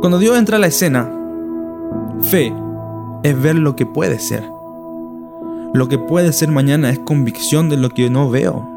Cuando 0.00 0.18
Dios 0.18 0.38
entra 0.38 0.56
a 0.56 0.60
la 0.60 0.66
escena, 0.66 1.10
fe 2.20 2.52
es 3.22 3.42
ver 3.42 3.56
lo 3.56 3.76
que 3.76 3.86
puede 3.86 4.18
ser. 4.18 4.50
Lo 5.72 5.88
que 5.88 5.98
puede 5.98 6.32
ser 6.32 6.50
mañana 6.50 6.90
es 6.90 6.98
convicción 7.00 7.68
de 7.68 7.76
lo 7.76 7.90
que 7.90 8.08
no 8.08 8.30
veo. 8.30 8.68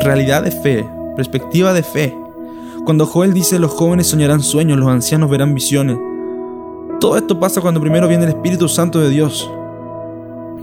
Realidad 0.00 0.42
de 0.42 0.50
fe, 0.50 0.88
perspectiva 1.16 1.72
de 1.72 1.82
fe. 1.82 2.18
Cuando 2.84 3.06
Joel 3.06 3.32
dice 3.32 3.60
los 3.60 3.70
jóvenes 3.70 4.08
soñarán 4.08 4.40
sueños, 4.42 4.76
los 4.76 4.88
ancianos 4.88 5.30
verán 5.30 5.54
visiones. 5.54 5.98
Todo 6.98 7.16
esto 7.16 7.38
pasa 7.38 7.60
cuando 7.60 7.80
primero 7.80 8.08
viene 8.08 8.24
el 8.24 8.30
Espíritu 8.30 8.68
Santo 8.68 8.98
de 8.98 9.08
Dios. 9.08 9.48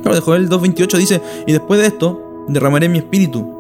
Claro, 0.02 0.16
de 0.16 0.22
Joel 0.22 0.50
2.28 0.50 0.98
dice, 0.98 1.22
y 1.48 1.54
después 1.54 1.80
de 1.80 1.88
esto 1.88 2.46
derramaré 2.50 2.90
mi 2.90 2.98
espíritu 2.98 3.60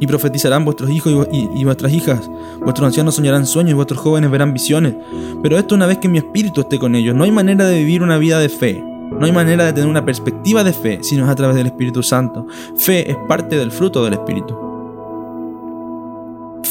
y 0.00 0.06
profetizarán 0.06 0.64
vuestros 0.66 0.90
hijos 0.90 1.28
y, 1.32 1.64
vuestras 1.64 1.92
hijas. 1.92 2.30
Vuestros 2.60 2.86
ancianos 2.86 3.14
soñarán 3.14 3.46
sueños 3.46 3.70
y 3.70 3.74
vuestros 3.74 4.00
jóvenes 4.00 4.30
verán 4.30 4.52
visiones. 4.52 4.94
Pero 5.42 5.56
esto 5.58 5.74
una 5.74 5.86
vez 5.86 5.98
que 5.98 6.08
mi 6.08 6.18
espíritu 6.18 6.60
esté 6.62 6.78
con 6.78 6.94
ellos. 6.94 7.14
No 7.14 7.24
hay 7.24 7.30
manera 7.30 7.66
de 7.66 7.78
vivir 7.78 8.02
una 8.02 8.18
vida 8.18 8.38
de 8.38 8.50
fe. 8.50 8.82
No 8.82 9.24
hay 9.24 9.32
manera 9.32 9.64
de 9.64 9.72
tener 9.72 9.88
una 9.88 10.04
perspectiva 10.04 10.62
de 10.62 10.72
fe 10.72 10.98
si 11.02 11.16
no 11.16 11.24
es 11.24 11.30
a 11.30 11.34
través 11.34 11.56
del 11.56 11.66
Espíritu 11.66 12.02
Santo. 12.02 12.46
Fe 12.76 13.10
es 13.10 13.16
parte 13.28 13.56
del 13.56 13.70
fruto 13.70 14.04
del 14.04 14.14
Espíritu. 14.14 14.73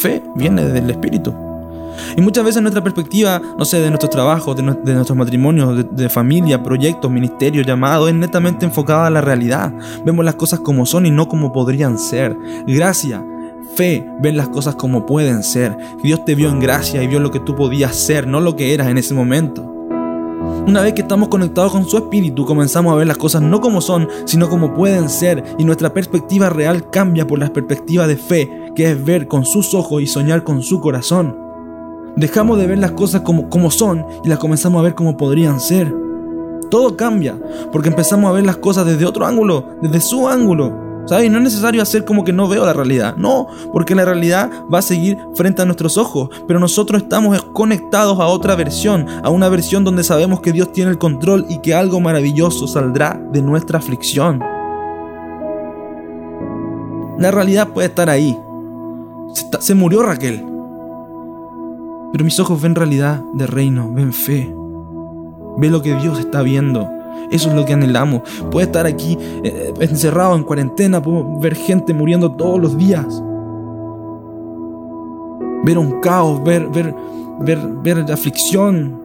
Fe 0.03 0.21
viene 0.35 0.65
del 0.65 0.89
Espíritu. 0.89 1.33
Y 2.17 2.19
muchas 2.19 2.43
veces 2.43 2.61
nuestra 2.61 2.83
perspectiva, 2.83 3.41
no 3.57 3.63
sé, 3.63 3.79
de 3.79 3.87
nuestros 3.87 4.09
trabajos, 4.09 4.53
de, 4.53 4.61
nuestros 4.61 5.15
matrimonios, 5.15 5.85
de, 5.95 6.09
familia, 6.09 6.61
proyectos, 6.61 7.09
ministerios, 7.09 7.65
llamados, 7.65 8.09
es 8.09 8.15
netamente 8.15 8.65
enfocada 8.65 9.07
a 9.07 9.09
la 9.09 9.21
realidad. 9.21 9.71
Vemos 10.03 10.25
las 10.25 10.35
cosas 10.35 10.59
como 10.59 10.85
son 10.85 11.05
y 11.05 11.11
no 11.11 11.29
como 11.29 11.53
podrían 11.53 11.97
ser. 11.97 12.35
Gracia, 12.67 13.23
fe, 13.77 14.05
ver 14.19 14.33
las 14.33 14.49
cosas 14.49 14.75
como 14.75 15.05
pueden 15.05 15.41
ser. 15.41 15.77
Dios 16.03 16.25
te 16.25 16.35
vio 16.35 16.49
en 16.49 16.59
gracia 16.59 17.01
y 17.01 17.07
vio 17.07 17.21
lo 17.21 17.31
que 17.31 17.39
tú 17.39 17.55
podías 17.55 17.95
ser, 17.95 18.27
no 18.27 18.41
lo 18.41 18.57
que 18.57 18.73
eras 18.73 18.89
en 18.89 18.97
ese 18.97 19.13
momento. 19.13 19.73
Una 20.67 20.81
vez 20.81 20.93
que 20.93 21.01
estamos 21.01 21.29
conectados 21.29 21.71
con 21.71 21.85
su 21.85 21.97
espíritu, 21.97 22.45
comenzamos 22.45 22.91
a 22.91 22.95
ver 22.95 23.07
las 23.07 23.17
cosas 23.17 23.41
no 23.41 23.61
como 23.61 23.79
son, 23.79 24.09
sino 24.25 24.49
como 24.49 24.73
pueden 24.73 25.09
ser, 25.09 25.43
y 25.57 25.63
nuestra 25.63 25.93
perspectiva 25.93 26.49
real 26.49 26.89
cambia 26.89 27.25
por 27.25 27.39
la 27.39 27.51
perspectiva 27.51 28.07
de 28.07 28.17
fe 28.17 28.62
que 28.75 28.91
es 28.91 29.03
ver 29.03 29.27
con 29.27 29.45
sus 29.45 29.73
ojos 29.73 30.01
y 30.01 30.07
soñar 30.07 30.43
con 30.43 30.61
su 30.61 30.79
corazón. 30.79 31.37
Dejamos 32.15 32.59
de 32.59 32.67
ver 32.67 32.77
las 32.77 32.91
cosas 32.91 33.21
como, 33.21 33.49
como 33.49 33.71
son 33.71 34.05
y 34.23 34.29
las 34.29 34.39
comenzamos 34.39 34.79
a 34.79 34.83
ver 34.83 34.95
como 34.95 35.17
podrían 35.17 35.59
ser. 35.59 35.93
Todo 36.69 36.95
cambia 36.95 37.37
porque 37.71 37.89
empezamos 37.89 38.29
a 38.29 38.33
ver 38.33 38.45
las 38.45 38.57
cosas 38.57 38.85
desde 38.85 39.05
otro 39.05 39.25
ángulo, 39.25 39.65
desde 39.81 40.01
su 40.01 40.27
ángulo. 40.27 40.83
¿Sabes? 41.05 41.29
No 41.29 41.37
es 41.37 41.43
necesario 41.43 41.81
hacer 41.81 42.05
como 42.05 42.23
que 42.23 42.31
no 42.31 42.47
veo 42.47 42.65
la 42.65 42.71
realidad. 42.71 43.15
No, 43.17 43.47
porque 43.73 43.93
la 43.93 44.05
realidad 44.05 44.49
va 44.73 44.79
a 44.79 44.83
seguir 44.83 45.17
frente 45.35 45.61
a 45.61 45.65
nuestros 45.65 45.97
ojos. 45.97 46.29
Pero 46.47 46.59
nosotros 46.59 47.03
estamos 47.03 47.41
conectados 47.53 48.19
a 48.19 48.27
otra 48.27 48.55
versión, 48.55 49.07
a 49.21 49.29
una 49.29 49.49
versión 49.49 49.83
donde 49.83 50.03
sabemos 50.03 50.39
que 50.39 50.53
Dios 50.53 50.71
tiene 50.71 50.91
el 50.91 50.97
control 50.97 51.45
y 51.49 51.59
que 51.59 51.73
algo 51.73 51.99
maravilloso 51.99 52.67
saldrá 52.67 53.21
de 53.33 53.41
nuestra 53.41 53.79
aflicción. 53.79 54.41
La 57.19 57.31
realidad 57.31 57.67
puede 57.69 57.87
estar 57.87 58.09
ahí. 58.09 58.37
Se, 59.59 59.75
murió 59.75 60.03
Raquel. 60.03 60.43
Pero 62.11 62.23
mis 62.23 62.39
ojos 62.39 62.61
ven 62.61 62.75
realidad 62.75 63.21
de 63.33 63.47
reino, 63.47 63.91
ven 63.91 64.13
fe. 64.13 64.53
Ve 65.57 65.69
lo 65.69 65.81
que 65.81 65.95
Dios 65.95 66.19
está 66.19 66.41
viendo. 66.41 66.89
Eso 67.31 67.49
es 67.49 67.55
lo 67.55 67.65
que 67.65 67.73
anhelamos. 67.73 68.21
Puede 68.51 68.67
estar 68.67 68.85
aquí 68.85 69.17
eh, 69.43 69.73
encerrado 69.79 70.35
en 70.35 70.43
cuarentena, 70.43 71.01
puedo 71.01 71.39
ver 71.39 71.55
gente 71.55 71.93
muriendo 71.93 72.31
todos 72.31 72.59
los 72.59 72.77
días. 72.77 73.05
Ver 75.63 75.77
un 75.77 76.01
caos, 76.01 76.43
ver, 76.43 76.67
ver, 76.69 76.93
ver, 77.39 77.59
ver 77.83 78.11
aflicción, 78.11 78.99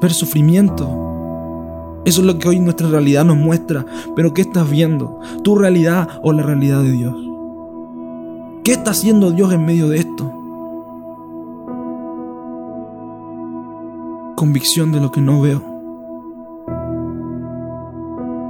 ver 0.00 0.12
sufrimiento. 0.12 0.88
Eso 2.04 2.22
es 2.22 2.26
lo 2.26 2.38
que 2.38 2.48
hoy 2.48 2.60
nuestra 2.60 2.88
realidad 2.88 3.24
nos 3.24 3.36
muestra. 3.36 3.84
Pero 4.16 4.32
¿qué 4.32 4.42
estás 4.42 4.68
viendo? 4.70 5.20
¿Tu 5.42 5.56
realidad 5.56 6.08
o 6.22 6.32
la 6.32 6.42
realidad 6.42 6.82
de 6.82 6.92
Dios? 6.92 7.29
¿Qué 8.62 8.72
está 8.72 8.90
haciendo 8.90 9.30
Dios 9.30 9.52
en 9.54 9.64
medio 9.64 9.88
de 9.88 9.98
esto? 9.98 10.24
Convicción 14.36 14.92
de 14.92 15.00
lo 15.00 15.10
que 15.10 15.22
no 15.22 15.40
veo. 15.40 15.62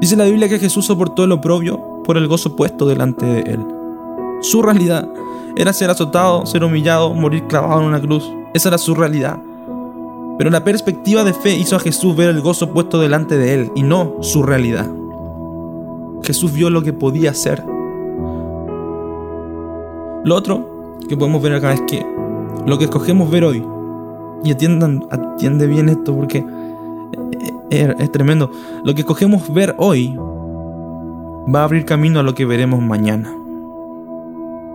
Dice 0.00 0.17
la 0.17 0.25
Biblia 0.25 0.49
que 0.49 0.59
Jesús 0.59 0.87
soportó 0.87 1.25
el 1.25 1.33
oprobio 1.33 2.02
por 2.05 2.17
el 2.17 2.26
gozo 2.26 2.57
puesto 2.57 2.87
delante 2.87 3.25
de 3.25 3.40
él. 3.52 3.64
Su 4.40 4.62
realidad 4.62 5.09
era 5.57 5.73
ser 5.73 5.90
azotado, 5.90 6.45
ser 6.45 6.64
humillado, 6.64 7.14
morir 7.14 7.45
clavado 7.45 7.83
en 7.83 7.87
una 7.87 8.00
cruz. 8.00 8.29
Esa 8.52 8.71
era 8.71 8.79
su 8.79 8.97
realidad. 8.97 9.38
Pero 10.38 10.50
la 10.50 10.64
perspectiva 10.64 11.23
de 11.23 11.35
fe 11.35 11.55
hizo 11.55 11.76
a 11.76 11.81
Jesús 11.81 12.17
ver 12.17 12.31
el 12.31 12.40
gozo 12.40 12.73
puesto 12.73 12.99
delante 12.99 13.37
de 13.37 13.55
él 13.55 13.73
y 13.76 13.85
no 13.85 14.17
su 14.23 14.43
realidad. 14.43 14.90
Jesús 16.25 16.52
vio 16.52 16.69
lo 16.69 16.83
que 16.83 16.93
podía 16.93 17.33
ser. 17.33 17.62
Lo 20.24 20.34
otro 20.36 20.98
que 21.08 21.16
podemos 21.16 21.42
ver 21.42 21.54
acá 21.54 21.72
es 21.72 21.80
que 21.82 22.04
lo 22.66 22.78
que 22.78 22.84
escogemos 22.84 23.30
ver 23.30 23.44
hoy, 23.44 23.64
y 24.44 24.52
atiendan, 24.52 25.06
atiende 25.10 25.66
bien 25.66 25.88
esto 25.88 26.14
porque 26.14 26.44
es, 27.70 28.12
tremendo. 28.12 28.50
Lo 28.84 28.94
que 28.94 29.00
escogemos 29.00 29.52
ver 29.52 29.74
hoy 29.78 30.16
va 31.52 31.60
a 31.60 31.64
abrir 31.64 31.84
camino 31.84 32.20
a 32.20 32.22
lo 32.22 32.34
que 32.34 32.44
veremos 32.44 32.80
mañana. 32.80 33.32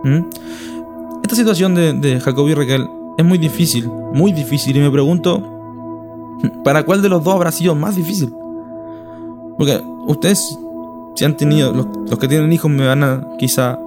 ¿Mm? 0.04 0.20
Esta 1.22 1.36
situación 1.36 1.74
de, 1.74 1.92
de 1.92 2.20
Jacob 2.20 2.48
y 2.48 2.54
Raquel 2.54 2.88
es 3.16 3.24
muy 3.24 3.38
difícil, 3.38 3.88
muy 4.14 4.32
difícil. 4.32 4.76
Y 4.76 4.80
me 4.80 4.90
pregunto, 4.90 5.42
¿para 6.64 6.84
cuál 6.84 7.02
de 7.02 7.08
los 7.08 7.24
dos 7.24 7.34
habrá 7.34 7.50
sido 7.50 7.74
más 7.74 7.96
difícil? 7.96 8.32
Porque 9.56 9.82
ustedes, 10.06 10.58
si 11.14 11.24
han 11.24 11.36
tenido, 11.36 11.72
los, 11.72 11.86
los, 12.08 12.18
que 12.18 12.28
tienen 12.28 12.52
hijos 12.52 12.70
me 12.70 12.86
van 12.86 13.02
a, 13.02 13.26
quizá, 13.38 13.78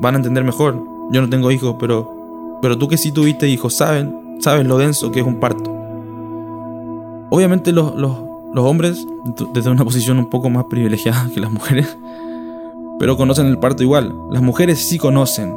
van 0.00 0.14
a 0.14 0.18
entender 0.18 0.44
mejor. 0.44 0.93
Yo 1.10 1.20
no 1.20 1.28
tengo 1.28 1.50
hijos, 1.50 1.76
pero, 1.78 2.58
pero 2.62 2.78
tú 2.78 2.88
que 2.88 2.96
sí 2.96 3.12
tuviste 3.12 3.48
hijos, 3.48 3.74
saben, 3.74 4.38
sabes 4.40 4.66
lo 4.66 4.78
denso 4.78 5.10
que 5.10 5.20
es 5.20 5.26
un 5.26 5.40
parto. 5.40 5.70
Obviamente 7.30 7.72
los, 7.72 7.94
los, 7.94 8.16
los 8.52 8.64
hombres, 8.64 9.06
desde 9.52 9.70
una 9.70 9.84
posición 9.84 10.18
un 10.18 10.30
poco 10.30 10.50
más 10.50 10.64
privilegiada 10.64 11.28
que 11.34 11.40
las 11.40 11.50
mujeres, 11.50 11.96
pero 12.98 13.16
conocen 13.16 13.46
el 13.46 13.58
parto 13.58 13.82
igual. 13.82 14.14
Las 14.30 14.42
mujeres 14.42 14.78
sí 14.78 14.98
conocen 14.98 15.54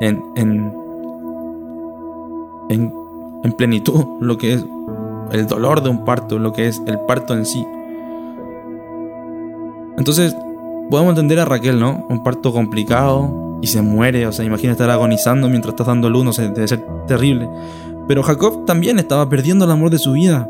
en, 0.00 0.22
en, 0.36 0.72
en, 2.70 3.52
plenitud 3.58 4.06
lo 4.20 4.38
que 4.38 4.54
es 4.54 4.64
el 5.32 5.46
dolor 5.46 5.82
de 5.82 5.90
un 5.90 6.04
parto, 6.04 6.38
lo 6.38 6.52
que 6.52 6.68
es 6.68 6.80
el 6.86 6.98
parto 7.00 7.34
en 7.34 7.44
sí. 7.44 7.66
Entonces, 9.98 10.34
podemos 10.88 11.10
entender 11.10 11.38
a 11.40 11.44
Raquel, 11.44 11.78
¿no? 11.78 12.06
Un 12.08 12.22
parto 12.22 12.52
complicado 12.52 13.49
y 13.60 13.66
se 13.66 13.82
muere, 13.82 14.26
o 14.26 14.32
sea, 14.32 14.44
imagina 14.44 14.72
estar 14.72 14.90
agonizando 14.90 15.48
mientras 15.48 15.72
estás 15.72 15.86
dando 15.86 16.08
luz, 16.08 16.24
no 16.24 16.32
debe 16.32 16.68
ser 16.68 16.84
terrible. 17.06 17.48
Pero 18.08 18.22
Jacob 18.22 18.64
también 18.64 18.98
estaba 18.98 19.28
perdiendo 19.28 19.64
el 19.64 19.70
amor 19.70 19.90
de 19.90 19.98
su 19.98 20.12
vida 20.12 20.48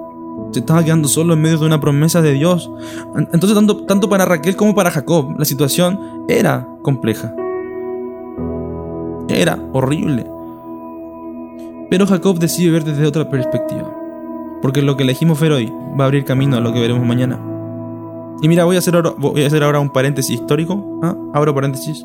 se 0.52 0.60
estaba 0.60 0.82
quedando 0.82 1.08
solo 1.08 1.34
en 1.34 1.42
medio 1.42 1.58
de 1.58 1.66
una 1.66 1.80
promesa 1.80 2.22
de 2.22 2.32
Dios. 2.32 2.70
Entonces, 3.14 3.54
tanto, 3.54 3.84
tanto 3.84 4.08
para 4.08 4.24
Raquel 4.24 4.56
como 4.56 4.74
para 4.74 4.90
Jacob, 4.90 5.34
la 5.38 5.44
situación 5.44 6.24
era 6.28 6.66
compleja. 6.82 7.34
Era 9.28 9.58
horrible. 9.72 10.26
Pero 11.88 12.06
Jacob 12.06 12.38
decide 12.38 12.70
ver 12.70 12.84
desde 12.84 13.06
otra 13.06 13.28
perspectiva. 13.28 13.94
Porque 14.62 14.82
lo 14.82 14.96
que 14.96 15.04
elegimos 15.04 15.40
ver 15.40 15.52
hoy 15.52 15.72
va 15.98 16.04
a 16.04 16.06
abrir 16.06 16.24
camino 16.24 16.56
a 16.56 16.60
lo 16.60 16.72
que 16.72 16.80
veremos 16.80 17.06
mañana. 17.06 17.38
Y 18.42 18.48
mira, 18.48 18.64
voy 18.64 18.76
a 18.76 18.80
hacer 18.80 18.96
ahora, 18.96 19.12
voy 19.16 19.42
a 19.42 19.46
hacer 19.46 19.62
ahora 19.62 19.80
un 19.80 19.90
paréntesis 19.90 20.40
histórico. 20.40 21.00
¿ah? 21.02 21.14
Abro 21.32 21.54
paréntesis. 21.54 22.04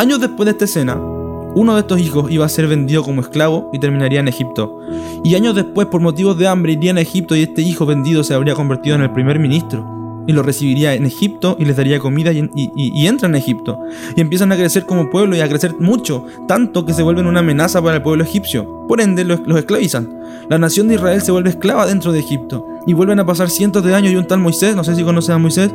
Años 0.00 0.18
después 0.18 0.46
de 0.46 0.52
esta 0.52 0.64
escena, 0.64 0.96
uno 0.96 1.74
de 1.74 1.80
estos 1.80 2.00
hijos 2.00 2.30
iba 2.30 2.46
a 2.46 2.48
ser 2.48 2.66
vendido 2.66 3.02
como 3.02 3.20
esclavo 3.20 3.68
y 3.70 3.78
terminaría 3.78 4.20
en 4.20 4.28
Egipto. 4.28 4.80
Y 5.22 5.34
años 5.34 5.54
después, 5.54 5.88
por 5.88 6.00
motivos 6.00 6.38
de 6.38 6.48
hambre, 6.48 6.72
iría 6.72 6.94
a 6.94 7.00
Egipto 7.00 7.36
y 7.36 7.42
este 7.42 7.60
hijo 7.60 7.84
vendido 7.84 8.24
se 8.24 8.32
habría 8.32 8.54
convertido 8.54 8.96
en 8.96 9.02
el 9.02 9.10
primer 9.10 9.38
ministro. 9.38 10.24
Y 10.26 10.32
lo 10.32 10.42
recibiría 10.42 10.94
en 10.94 11.04
Egipto 11.04 11.54
y 11.60 11.66
les 11.66 11.76
daría 11.76 11.98
comida 11.98 12.32
y, 12.32 12.48
y, 12.54 13.06
entran 13.08 13.34
a 13.34 13.38
Egipto. 13.38 13.78
Y 14.16 14.22
empiezan 14.22 14.50
a 14.52 14.56
crecer 14.56 14.86
como 14.86 15.10
pueblo 15.10 15.36
y 15.36 15.42
a 15.42 15.48
crecer 15.50 15.74
mucho, 15.78 16.24
tanto 16.48 16.86
que 16.86 16.94
se 16.94 17.02
vuelven 17.02 17.26
una 17.26 17.40
amenaza 17.40 17.82
para 17.82 17.96
el 17.96 18.02
pueblo 18.02 18.24
egipcio. 18.24 18.86
Por 18.88 19.02
ende, 19.02 19.24
los, 19.24 19.40
los 19.46 19.58
esclavizan. 19.58 20.08
La 20.48 20.56
nación 20.56 20.88
de 20.88 20.94
Israel 20.94 21.20
se 21.20 21.30
vuelve 21.30 21.50
esclava 21.50 21.84
dentro 21.84 22.10
de 22.12 22.20
Egipto. 22.20 22.66
Y 22.86 22.94
vuelven 22.94 23.20
a 23.20 23.26
pasar 23.26 23.50
cientos 23.50 23.84
de 23.84 23.94
años 23.94 24.12
y 24.12 24.16
un 24.16 24.26
tal 24.26 24.38
Moisés, 24.38 24.74
no 24.74 24.82
sé 24.82 24.96
si 24.96 25.04
conocen 25.04 25.34
a 25.34 25.38
Moisés, 25.38 25.70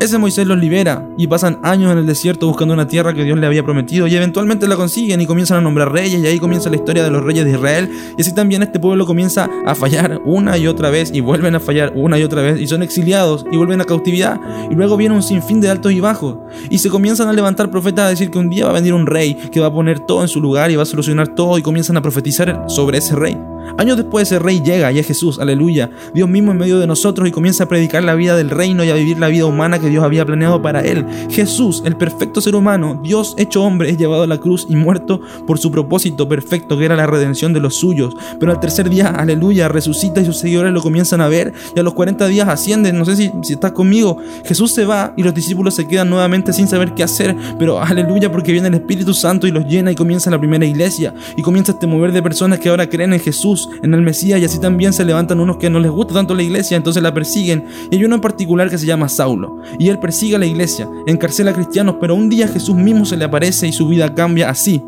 ese 0.00 0.16
Moisés 0.18 0.46
los 0.46 0.58
libera 0.58 1.08
y 1.16 1.26
pasan 1.26 1.58
años 1.62 1.90
en 1.90 1.98
el 1.98 2.06
desierto 2.06 2.46
buscando 2.46 2.72
una 2.72 2.86
tierra 2.86 3.14
que 3.14 3.24
Dios 3.24 3.36
le 3.38 3.46
había 3.46 3.64
prometido 3.64 4.06
y 4.06 4.14
eventualmente 4.14 4.68
la 4.68 4.76
consiguen 4.76 5.20
y 5.20 5.26
comienzan 5.26 5.58
a 5.58 5.60
nombrar 5.60 5.92
reyes 5.92 6.22
y 6.22 6.26
ahí 6.26 6.38
comienza 6.38 6.70
la 6.70 6.76
historia 6.76 7.02
de 7.02 7.10
los 7.10 7.24
reyes 7.24 7.44
de 7.44 7.52
Israel 7.52 7.90
y 8.16 8.20
así 8.20 8.32
también 8.32 8.62
este 8.62 8.78
pueblo 8.78 9.06
comienza 9.06 9.50
a 9.66 9.74
fallar 9.74 10.20
una 10.24 10.56
y 10.56 10.66
otra 10.68 10.90
vez 10.90 11.10
y 11.12 11.20
vuelven 11.20 11.56
a 11.56 11.60
fallar 11.60 11.92
una 11.96 12.18
y 12.18 12.22
otra 12.22 12.42
vez 12.42 12.60
y 12.60 12.66
son 12.68 12.82
exiliados 12.82 13.44
y 13.50 13.56
vuelven 13.56 13.80
a 13.80 13.84
cautividad 13.84 14.40
y 14.70 14.74
luego 14.74 14.96
viene 14.96 15.14
un 15.14 15.22
sinfín 15.22 15.60
de 15.60 15.68
altos 15.68 15.92
y 15.92 16.00
bajos 16.00 16.36
y 16.70 16.78
se 16.78 16.90
comienzan 16.90 17.28
a 17.28 17.32
levantar 17.32 17.70
profetas 17.70 18.06
a 18.06 18.10
decir 18.10 18.30
que 18.30 18.38
un 18.38 18.50
día 18.50 18.66
va 18.66 18.70
a 18.70 18.74
venir 18.74 18.94
un 18.94 19.06
rey 19.06 19.34
que 19.34 19.60
va 19.60 19.66
a 19.66 19.72
poner 19.72 20.00
todo 20.00 20.22
en 20.22 20.28
su 20.28 20.40
lugar 20.40 20.70
y 20.70 20.76
va 20.76 20.84
a 20.84 20.86
solucionar 20.86 21.34
todo 21.34 21.58
y 21.58 21.62
comienzan 21.62 21.96
a 21.96 22.02
profetizar 22.02 22.64
sobre 22.68 22.98
ese 22.98 23.16
rey. 23.16 23.36
Años 23.76 23.96
después 23.96 24.28
ese 24.28 24.38
rey 24.38 24.60
llega 24.60 24.90
y 24.92 24.98
es 24.98 25.06
Jesús, 25.06 25.38
aleluya, 25.38 25.90
Dios 26.14 26.28
mismo 26.28 26.52
en 26.52 26.58
medio 26.58 26.78
de 26.78 26.86
nosotros 26.86 27.28
y 27.28 27.32
comienza 27.32 27.64
a 27.64 27.68
predicar 27.68 28.02
la 28.02 28.14
vida 28.14 28.36
del 28.36 28.50
reino 28.50 28.84
y 28.84 28.90
a 28.90 28.94
vivir 28.94 29.18
la 29.18 29.28
vida 29.28 29.46
humana 29.46 29.78
que 29.78 29.88
Dios 29.88 30.04
había 30.04 30.24
planeado 30.24 30.60
para 30.62 30.80
él. 30.80 31.06
Jesús, 31.30 31.82
el 31.84 31.96
perfecto 31.96 32.40
ser 32.40 32.54
humano, 32.54 33.00
Dios 33.02 33.34
hecho 33.38 33.62
hombre, 33.62 33.90
es 33.90 33.98
llevado 33.98 34.22
a 34.22 34.26
la 34.26 34.38
cruz 34.38 34.66
y 34.68 34.76
muerto 34.76 35.20
por 35.46 35.58
su 35.58 35.70
propósito 35.70 36.28
perfecto 36.28 36.78
que 36.78 36.84
era 36.84 36.96
la 36.96 37.06
redención 37.06 37.52
de 37.52 37.60
los 37.60 37.76
suyos. 37.76 38.14
Pero 38.38 38.52
al 38.52 38.60
tercer 38.60 38.88
día, 38.90 39.08
aleluya, 39.08 39.68
resucita 39.68 40.20
y 40.20 40.24
sus 40.24 40.38
seguidores 40.38 40.72
lo 40.72 40.82
comienzan 40.82 41.20
a 41.20 41.28
ver 41.28 41.52
y 41.74 41.80
a 41.80 41.82
los 41.82 41.94
40 41.94 42.26
días 42.28 42.48
ascienden. 42.48 42.98
No 42.98 43.04
sé 43.04 43.16
si, 43.16 43.30
si 43.42 43.54
estás 43.54 43.72
conmigo. 43.72 44.18
Jesús 44.44 44.72
se 44.72 44.84
va 44.84 45.14
y 45.16 45.22
los 45.22 45.34
discípulos 45.34 45.74
se 45.74 45.86
quedan 45.86 46.10
nuevamente 46.10 46.52
sin 46.52 46.68
saber 46.68 46.94
qué 46.94 47.02
hacer. 47.02 47.36
Pero 47.58 47.80
aleluya 47.80 48.30
porque 48.30 48.52
viene 48.52 48.68
el 48.68 48.74
Espíritu 48.74 49.14
Santo 49.14 49.46
y 49.46 49.50
los 49.50 49.66
llena 49.66 49.90
y 49.90 49.94
comienza 49.94 50.30
la 50.30 50.38
primera 50.38 50.64
iglesia 50.64 51.14
y 51.36 51.42
comienza 51.42 51.72
este 51.72 51.86
mover 51.86 52.12
de 52.12 52.22
personas 52.22 52.58
que 52.58 52.68
ahora 52.68 52.88
creen 52.88 53.12
en 53.12 53.20
Jesús 53.20 53.57
en 53.82 53.94
el 53.94 54.02
Mesías 54.02 54.40
y 54.40 54.44
así 54.44 54.60
también 54.60 54.92
se 54.92 55.04
levantan 55.04 55.40
unos 55.40 55.56
que 55.56 55.70
no 55.70 55.80
les 55.80 55.90
gusta 55.90 56.14
tanto 56.14 56.34
la 56.34 56.42
iglesia, 56.42 56.76
entonces 56.76 57.02
la 57.02 57.14
persiguen. 57.14 57.64
Y 57.90 57.96
hay 57.96 58.04
uno 58.04 58.16
en 58.16 58.20
particular 58.20 58.70
que 58.70 58.78
se 58.78 58.86
llama 58.86 59.08
Saulo. 59.08 59.58
Y 59.78 59.88
él 59.88 59.98
persigue 59.98 60.36
a 60.36 60.38
la 60.38 60.46
iglesia, 60.46 60.88
encarcela 61.06 61.50
a 61.50 61.54
cristianos, 61.54 61.96
pero 62.00 62.14
un 62.14 62.28
día 62.28 62.48
Jesús 62.48 62.76
mismo 62.76 63.04
se 63.04 63.16
le 63.16 63.24
aparece 63.24 63.66
y 63.66 63.72
su 63.72 63.88
vida 63.88 64.14
cambia 64.14 64.50
así. 64.50 64.82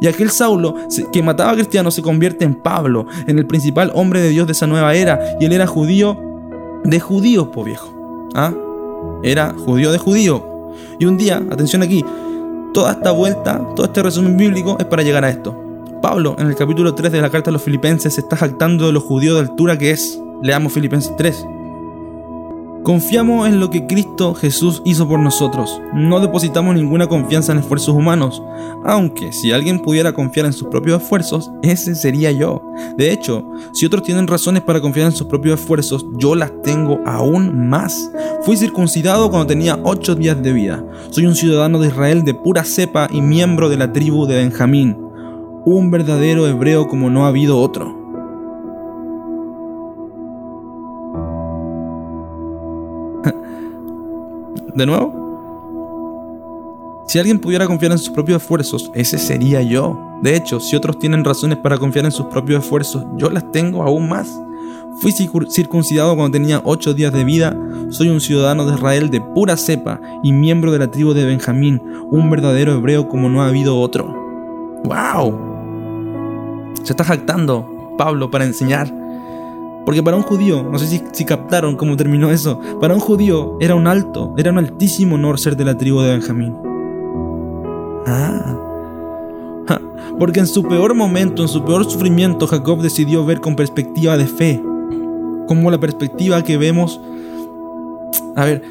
Y 0.00 0.06
aquel 0.06 0.30
Saulo 0.30 0.74
que 1.12 1.22
mataba 1.22 1.52
a 1.52 1.54
cristianos 1.54 1.94
se 1.94 2.02
convierte 2.02 2.44
en 2.44 2.54
Pablo, 2.54 3.06
en 3.26 3.38
el 3.38 3.46
principal 3.46 3.90
hombre 3.94 4.20
de 4.20 4.30
Dios 4.30 4.46
de 4.46 4.52
esa 4.52 4.66
nueva 4.66 4.94
era. 4.94 5.20
Y 5.40 5.44
él 5.44 5.52
era 5.52 5.66
judío 5.66 6.18
de 6.84 7.00
judíos, 7.00 7.48
po 7.48 7.64
viejo. 7.64 8.30
¿Ah? 8.34 8.52
Era 9.22 9.54
judío 9.54 9.92
de 9.92 9.98
judío. 9.98 10.72
Y 10.98 11.06
un 11.06 11.16
día, 11.16 11.42
atención 11.50 11.82
aquí, 11.82 12.04
toda 12.72 12.92
esta 12.92 13.12
vuelta, 13.12 13.60
todo 13.74 13.86
este 13.86 14.02
resumen 14.02 14.36
bíblico 14.36 14.76
es 14.78 14.84
para 14.86 15.02
llegar 15.02 15.24
a 15.24 15.30
esto. 15.30 15.63
Pablo, 16.04 16.36
en 16.38 16.48
el 16.48 16.54
capítulo 16.54 16.94
3 16.94 17.12
de 17.12 17.22
la 17.22 17.30
carta 17.30 17.48
a 17.48 17.52
los 17.54 17.62
filipenses, 17.62 18.12
se 18.12 18.20
está 18.20 18.36
jactando 18.36 18.86
de 18.86 18.92
lo 18.92 19.00
judío 19.00 19.32
de 19.32 19.40
altura 19.40 19.78
que 19.78 19.90
es. 19.90 20.20
Leamos 20.42 20.74
Filipenses 20.74 21.16
3. 21.16 21.46
Confiamos 22.82 23.48
en 23.48 23.58
lo 23.58 23.70
que 23.70 23.86
Cristo 23.86 24.34
Jesús 24.34 24.82
hizo 24.84 25.08
por 25.08 25.18
nosotros. 25.18 25.80
No 25.94 26.20
depositamos 26.20 26.74
ninguna 26.74 27.06
confianza 27.06 27.52
en 27.52 27.60
esfuerzos 27.60 27.94
humanos. 27.94 28.42
Aunque 28.84 29.32
si 29.32 29.52
alguien 29.52 29.80
pudiera 29.80 30.12
confiar 30.12 30.44
en 30.44 30.52
sus 30.52 30.68
propios 30.68 31.00
esfuerzos, 31.00 31.50
ese 31.62 31.94
sería 31.94 32.30
yo. 32.32 32.62
De 32.98 33.10
hecho, 33.10 33.42
si 33.72 33.86
otros 33.86 34.02
tienen 34.02 34.26
razones 34.26 34.62
para 34.62 34.82
confiar 34.82 35.06
en 35.06 35.16
sus 35.16 35.26
propios 35.26 35.58
esfuerzos, 35.58 36.04
yo 36.18 36.34
las 36.34 36.52
tengo 36.60 37.00
aún 37.06 37.70
más. 37.70 38.10
Fui 38.42 38.58
circuncidado 38.58 39.30
cuando 39.30 39.46
tenía 39.46 39.80
ocho 39.82 40.14
días 40.14 40.42
de 40.42 40.52
vida. 40.52 40.84
Soy 41.08 41.24
un 41.24 41.34
ciudadano 41.34 41.78
de 41.78 41.88
Israel 41.88 42.24
de 42.24 42.34
pura 42.34 42.62
cepa 42.62 43.08
y 43.10 43.22
miembro 43.22 43.70
de 43.70 43.78
la 43.78 43.90
tribu 43.90 44.26
de 44.26 44.36
Benjamín. 44.36 45.04
Un 45.66 45.90
verdadero 45.90 46.46
hebreo 46.46 46.86
como 46.86 47.08
no 47.08 47.24
ha 47.24 47.28
habido 47.28 47.58
otro. 47.58 47.86
¿De 54.74 54.84
nuevo? 54.84 55.24
Si 57.06 57.18
alguien 57.18 57.38
pudiera 57.38 57.66
confiar 57.66 57.92
en 57.92 57.98
sus 57.98 58.10
propios 58.10 58.42
esfuerzos, 58.42 58.90
ese 58.94 59.18
sería 59.18 59.62
yo. 59.62 59.98
De 60.22 60.36
hecho, 60.36 60.58
si 60.60 60.74
otros 60.74 60.98
tienen 60.98 61.24
razones 61.24 61.58
para 61.58 61.78
confiar 61.78 62.04
en 62.06 62.12
sus 62.12 62.26
propios 62.26 62.64
esfuerzos, 62.64 63.04
yo 63.16 63.30
las 63.30 63.50
tengo 63.52 63.82
aún 63.82 64.08
más. 64.08 64.28
Fui 65.00 65.12
circuncidado 65.12 66.14
cuando 66.14 66.38
tenía 66.38 66.60
ocho 66.64 66.94
días 66.94 67.12
de 67.12 67.24
vida, 67.24 67.56
soy 67.90 68.08
un 68.08 68.20
ciudadano 68.20 68.64
de 68.64 68.74
Israel 68.74 69.10
de 69.10 69.20
pura 69.20 69.56
cepa 69.56 70.00
y 70.22 70.32
miembro 70.32 70.70
de 70.72 70.78
la 70.78 70.90
tribu 70.90 71.14
de 71.14 71.24
Benjamín, 71.24 71.82
un 72.10 72.30
verdadero 72.30 72.72
hebreo 72.72 73.08
como 73.08 73.28
no 73.28 73.42
ha 73.42 73.48
habido 73.48 73.78
otro. 73.78 74.14
¡Wow! 74.84 75.53
Se 76.82 76.92
está 76.92 77.04
jactando 77.04 77.94
Pablo 77.96 78.30
para 78.30 78.44
enseñar 78.44 78.92
porque 79.84 80.02
para 80.02 80.16
un 80.16 80.22
judío, 80.22 80.62
no 80.62 80.78
sé 80.78 81.02
si, 81.12 81.24
captaron 81.24 81.76
cómo 81.76 81.96
terminó 81.96 82.30
eso, 82.30 82.58
para 82.80 82.94
un 82.94 83.00
judío 83.00 83.58
era 83.60 83.74
un 83.74 83.86
alto, 83.86 84.34
era 84.38 84.50
un 84.50 84.58
altísimo 84.58 85.16
honor 85.16 85.38
ser 85.38 85.56
de 85.56 85.64
la 85.64 85.76
tribu 85.76 86.00
de 86.00 86.12
Benjamín. 86.12 86.56
Ah. 88.06 88.60
Porque 90.18 90.40
en 90.40 90.46
su 90.46 90.62
peor 90.62 90.94
momento, 90.94 91.42
en 91.42 91.48
su 91.48 91.64
peor 91.64 91.84
sufrimiento, 91.84 92.46
Jacob 92.46 92.80
decidió 92.80 93.26
ver 93.26 93.40
con 93.40 93.56
perspectiva 93.56 94.16
de 94.16 94.26
fe. 94.26 94.62
Como 95.48 95.70
la 95.70 95.80
perspectiva 95.80 96.42
que 96.42 96.56
vemos... 96.56 97.00
A 98.36 98.44
ver, 98.44 98.62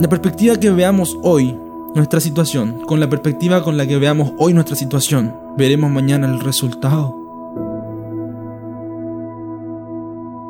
la 0.00 0.08
perspectiva 0.08 0.56
que 0.56 0.70
veamos 0.70 1.16
hoy 1.22 1.58
nuestra 1.94 2.20
situación, 2.20 2.80
con 2.86 3.00
la 3.00 3.08
perspectiva 3.08 3.62
con 3.62 3.76
la 3.76 3.86
que 3.86 3.98
veamos 3.98 4.32
hoy 4.38 4.54
nuestra 4.54 4.76
situación, 4.76 5.34
veremos 5.56 5.90
mañana 5.90 6.26
el 6.26 6.40
resultado. 6.40 7.26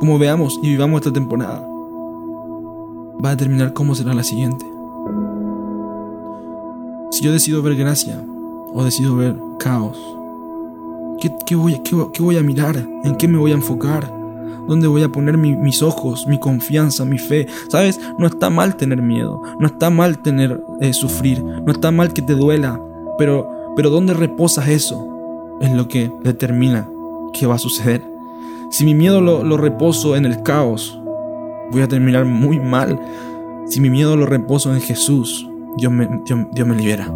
como 0.07 0.19
veamos 0.19 0.61
y 0.63 0.69
vivamos 0.69 1.01
esta 1.01 1.13
temporada, 1.13 1.67
va 3.25 3.31
a 3.31 3.35
determinar 3.35 3.73
cómo 3.73 3.95
será 3.95 4.15
la 4.15 4.23
siguiente. 4.23 4.65
Si 7.11 7.25
yo 7.25 7.33
decido 7.33 7.63
ver 7.63 7.77
gracia 7.77 8.23
o 8.73 8.85
decido 8.85 9.17
ver 9.17 9.37
caos, 9.59 9.99
¿qué, 11.21 11.57
voy, 11.57 11.81
qué, 11.83 12.23
voy, 12.23 12.37
a 12.37 12.43
mirar? 12.43 12.77
¿En 13.05 13.17
qué 13.17 13.27
me 13.27 13.39
voy 13.39 13.53
a 13.53 13.55
enfocar? 13.55 14.13
¿Dónde 14.69 14.87
voy 14.87 15.03
a 15.03 15.09
poner 15.09 15.39
mis 15.39 15.83
ojos, 15.83 16.27
mi 16.27 16.39
confianza, 16.39 17.05
mi 17.05 17.19
fe? 17.19 17.47
¿Sabes? 17.69 17.99
No 18.19 18.27
está 18.27 18.51
mal 18.51 18.77
tener 18.77 19.01
miedo, 19.01 19.43
no 19.59 19.67
está 19.67 19.91
mal 19.91 20.19
tener 20.19 20.63
eh, 20.81 20.93
sufrir, 20.93 21.43
no 21.43 21.73
está 21.73 21.91
mal 21.91 22.13
que 22.13 22.23
te 22.23 22.35
duela, 22.35 22.81
pero, 23.19 23.49
pero 23.77 23.91
¿dónde 23.91 24.15
reposas 24.15 24.69
eso? 24.69 25.59
Es 25.61 25.71
lo 25.71 25.87
que 25.87 26.11
determina 26.25 26.89
qué 27.35 27.47
va 27.47 27.57
a 27.57 27.59
suceder. 27.59 28.03
Si 28.71 28.85
mi 28.85 28.95
miedo 28.95 29.21
lo, 29.21 29.57
reposo 29.57 30.17
en 30.17 30.25
el 30.25 30.43
caos, 30.43 30.99
voy 31.71 31.83
a 31.83 31.89
terminar 31.89 32.25
muy 32.25 32.59
mal. 32.59 32.99
Si 33.67 33.81
mi 33.81 33.91
miedo 33.91 34.17
lo 34.17 34.27
reposo 34.27 34.75
en 34.75 34.81
Jesús, 34.81 35.47
Dios 35.77 35.93
me, 35.93 36.09
Dios, 36.25 36.67
me 36.67 36.75
libera. 36.75 37.13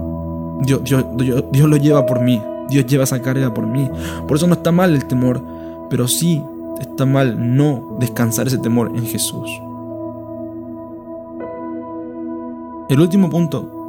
Dios, 0.61 0.85
Dios, 0.85 1.05
Dios, 1.17 1.69
lo 1.69 1.77
lleva 1.77 2.07
por 2.07 2.21
mí. 2.21 2.41
Dios 2.69 2.87
lleva 2.87 3.05
esa 3.05 3.21
carga 3.21 3.53
por 3.53 3.67
mí. 3.67 3.91
Por 4.29 4.37
eso 4.37 4.47
no 4.47 4.55
está 4.55 4.71
mal 4.71 4.95
el 4.95 5.07
temor, 5.07 5.43
pero 5.89 6.07
sí 6.07 6.43
está 6.81 7.07
mal 7.07 7.57
no 7.57 7.97
descansar 7.99 8.47
ese 8.47 8.59
temor 8.59 8.93
en 8.95 9.07
Jesús. 9.07 9.51
El 12.91 13.01
último 13.01 13.31
punto 13.31 13.81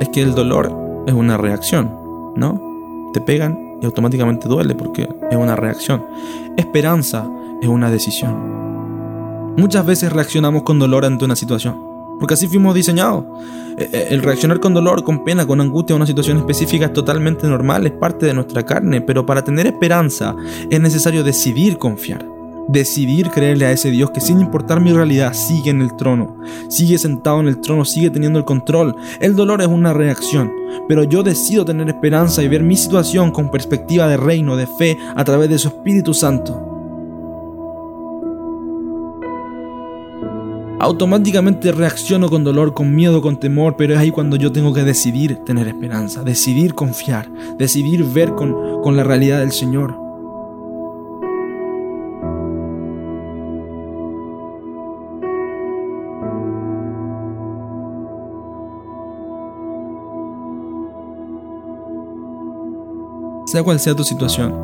es 0.00 0.08
que 0.08 0.20
el 0.20 0.34
dolor 0.34 0.81
es 1.06 1.12
una 1.14 1.36
reacción, 1.36 1.90
¿no? 2.36 2.60
Te 3.12 3.20
pegan 3.20 3.78
y 3.80 3.86
automáticamente 3.86 4.48
duele 4.48 4.74
porque 4.74 5.08
es 5.30 5.36
una 5.36 5.56
reacción. 5.56 6.04
Esperanza 6.56 7.28
es 7.60 7.68
una 7.68 7.90
decisión. 7.90 9.54
Muchas 9.56 9.84
veces 9.84 10.12
reaccionamos 10.12 10.62
con 10.62 10.78
dolor 10.78 11.04
ante 11.04 11.24
una 11.24 11.36
situación, 11.36 11.78
porque 12.18 12.34
así 12.34 12.46
fuimos 12.48 12.74
diseñados. 12.74 13.24
E, 13.76 13.88
e, 13.92 14.14
el 14.14 14.22
reaccionar 14.22 14.60
con 14.60 14.74
dolor, 14.74 15.02
con 15.04 15.24
pena, 15.24 15.46
con 15.46 15.60
angustia 15.60 15.94
a 15.94 15.96
una 15.96 16.06
situación 16.06 16.38
específica 16.38 16.86
es 16.86 16.92
totalmente 16.92 17.46
normal, 17.46 17.86
es 17.86 17.92
parte 17.92 18.26
de 18.26 18.34
nuestra 18.34 18.64
carne, 18.64 19.00
pero 19.00 19.26
para 19.26 19.42
tener 19.42 19.66
esperanza 19.66 20.34
es 20.70 20.80
necesario 20.80 21.22
decidir 21.24 21.78
confiar. 21.78 22.31
Decidir 22.68 23.28
creerle 23.30 23.66
a 23.66 23.72
ese 23.72 23.90
Dios 23.90 24.10
que 24.10 24.20
sin 24.20 24.40
importar 24.40 24.80
mi 24.80 24.92
realidad 24.92 25.34
sigue 25.34 25.70
en 25.70 25.82
el 25.82 25.96
trono, 25.96 26.36
sigue 26.68 26.96
sentado 26.96 27.40
en 27.40 27.48
el 27.48 27.60
trono, 27.60 27.84
sigue 27.84 28.10
teniendo 28.10 28.38
el 28.38 28.44
control. 28.44 28.94
El 29.20 29.34
dolor 29.34 29.60
es 29.60 29.66
una 29.66 29.92
reacción, 29.92 30.50
pero 30.88 31.02
yo 31.02 31.22
decido 31.22 31.64
tener 31.64 31.88
esperanza 31.88 32.42
y 32.42 32.48
ver 32.48 32.62
mi 32.62 32.76
situación 32.76 33.32
con 33.32 33.50
perspectiva 33.50 34.06
de 34.06 34.16
reino, 34.16 34.56
de 34.56 34.66
fe, 34.66 34.96
a 35.16 35.24
través 35.24 35.50
de 35.50 35.58
su 35.58 35.68
Espíritu 35.68 36.14
Santo. 36.14 36.68
Automáticamente 40.78 41.70
reacciono 41.70 42.28
con 42.28 42.42
dolor, 42.42 42.74
con 42.74 42.92
miedo, 42.92 43.22
con 43.22 43.38
temor, 43.38 43.76
pero 43.76 43.94
es 43.94 44.00
ahí 44.00 44.10
cuando 44.10 44.34
yo 44.34 44.50
tengo 44.50 44.72
que 44.72 44.82
decidir 44.82 45.36
tener 45.44 45.68
esperanza, 45.68 46.24
decidir 46.24 46.74
confiar, 46.74 47.30
decidir 47.56 48.02
ver 48.04 48.34
con, 48.34 48.82
con 48.82 48.96
la 48.96 49.04
realidad 49.04 49.38
del 49.40 49.52
Señor. 49.52 50.01
Sea 63.52 63.62
cual 63.62 63.78
sea 63.78 63.94
tu 63.94 64.02
situación. 64.02 64.54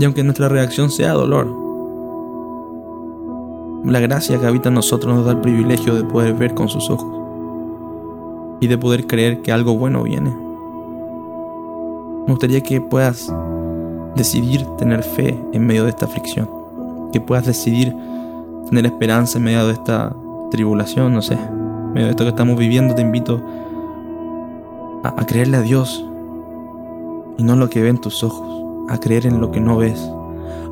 Y 0.00 0.04
aunque 0.04 0.24
nuestra 0.24 0.48
reacción 0.48 0.90
sea 0.90 1.12
dolor, 1.12 1.46
la 3.84 4.00
gracia 4.00 4.40
que 4.40 4.46
habita 4.46 4.68
en 4.68 4.74
nosotros 4.74 5.14
nos 5.14 5.24
da 5.24 5.30
el 5.32 5.40
privilegio 5.40 5.94
de 5.94 6.02
poder 6.02 6.34
ver 6.34 6.54
con 6.54 6.68
sus 6.68 6.90
ojos 6.90 7.08
y 8.60 8.66
de 8.66 8.76
poder 8.76 9.06
creer 9.06 9.40
que 9.42 9.52
algo 9.52 9.78
bueno 9.78 10.02
viene. 10.02 10.36
Me 12.26 12.32
gustaría 12.32 12.60
que 12.60 12.80
puedas 12.80 13.32
decidir 14.16 14.66
tener 14.78 15.04
fe 15.04 15.40
en 15.52 15.64
medio 15.64 15.84
de 15.84 15.90
esta 15.90 16.06
aflicción, 16.06 16.50
que 17.12 17.20
puedas 17.20 17.46
decidir 17.46 17.94
tener 18.68 18.84
esperanza 18.84 19.38
en 19.38 19.44
medio 19.44 19.64
de 19.64 19.74
esta 19.74 20.12
tribulación, 20.50 21.14
no 21.14 21.22
sé, 21.22 21.34
en 21.34 21.92
medio 21.92 22.06
de 22.06 22.10
esto 22.10 22.24
que 22.24 22.30
estamos 22.30 22.58
viviendo, 22.58 22.96
te 22.96 23.02
invito 23.02 23.40
a, 25.04 25.24
creerle 25.24 25.58
a 25.58 25.62
Dios 25.62 26.04
y 27.38 27.44
no 27.44 27.56
lo 27.56 27.70
que 27.70 27.80
ven 27.80 27.98
tus 27.98 28.22
ojos, 28.22 28.46
a 28.90 28.98
creer 28.98 29.26
en 29.26 29.40
lo 29.40 29.50
que 29.50 29.60
no 29.60 29.78
ves, 29.78 30.10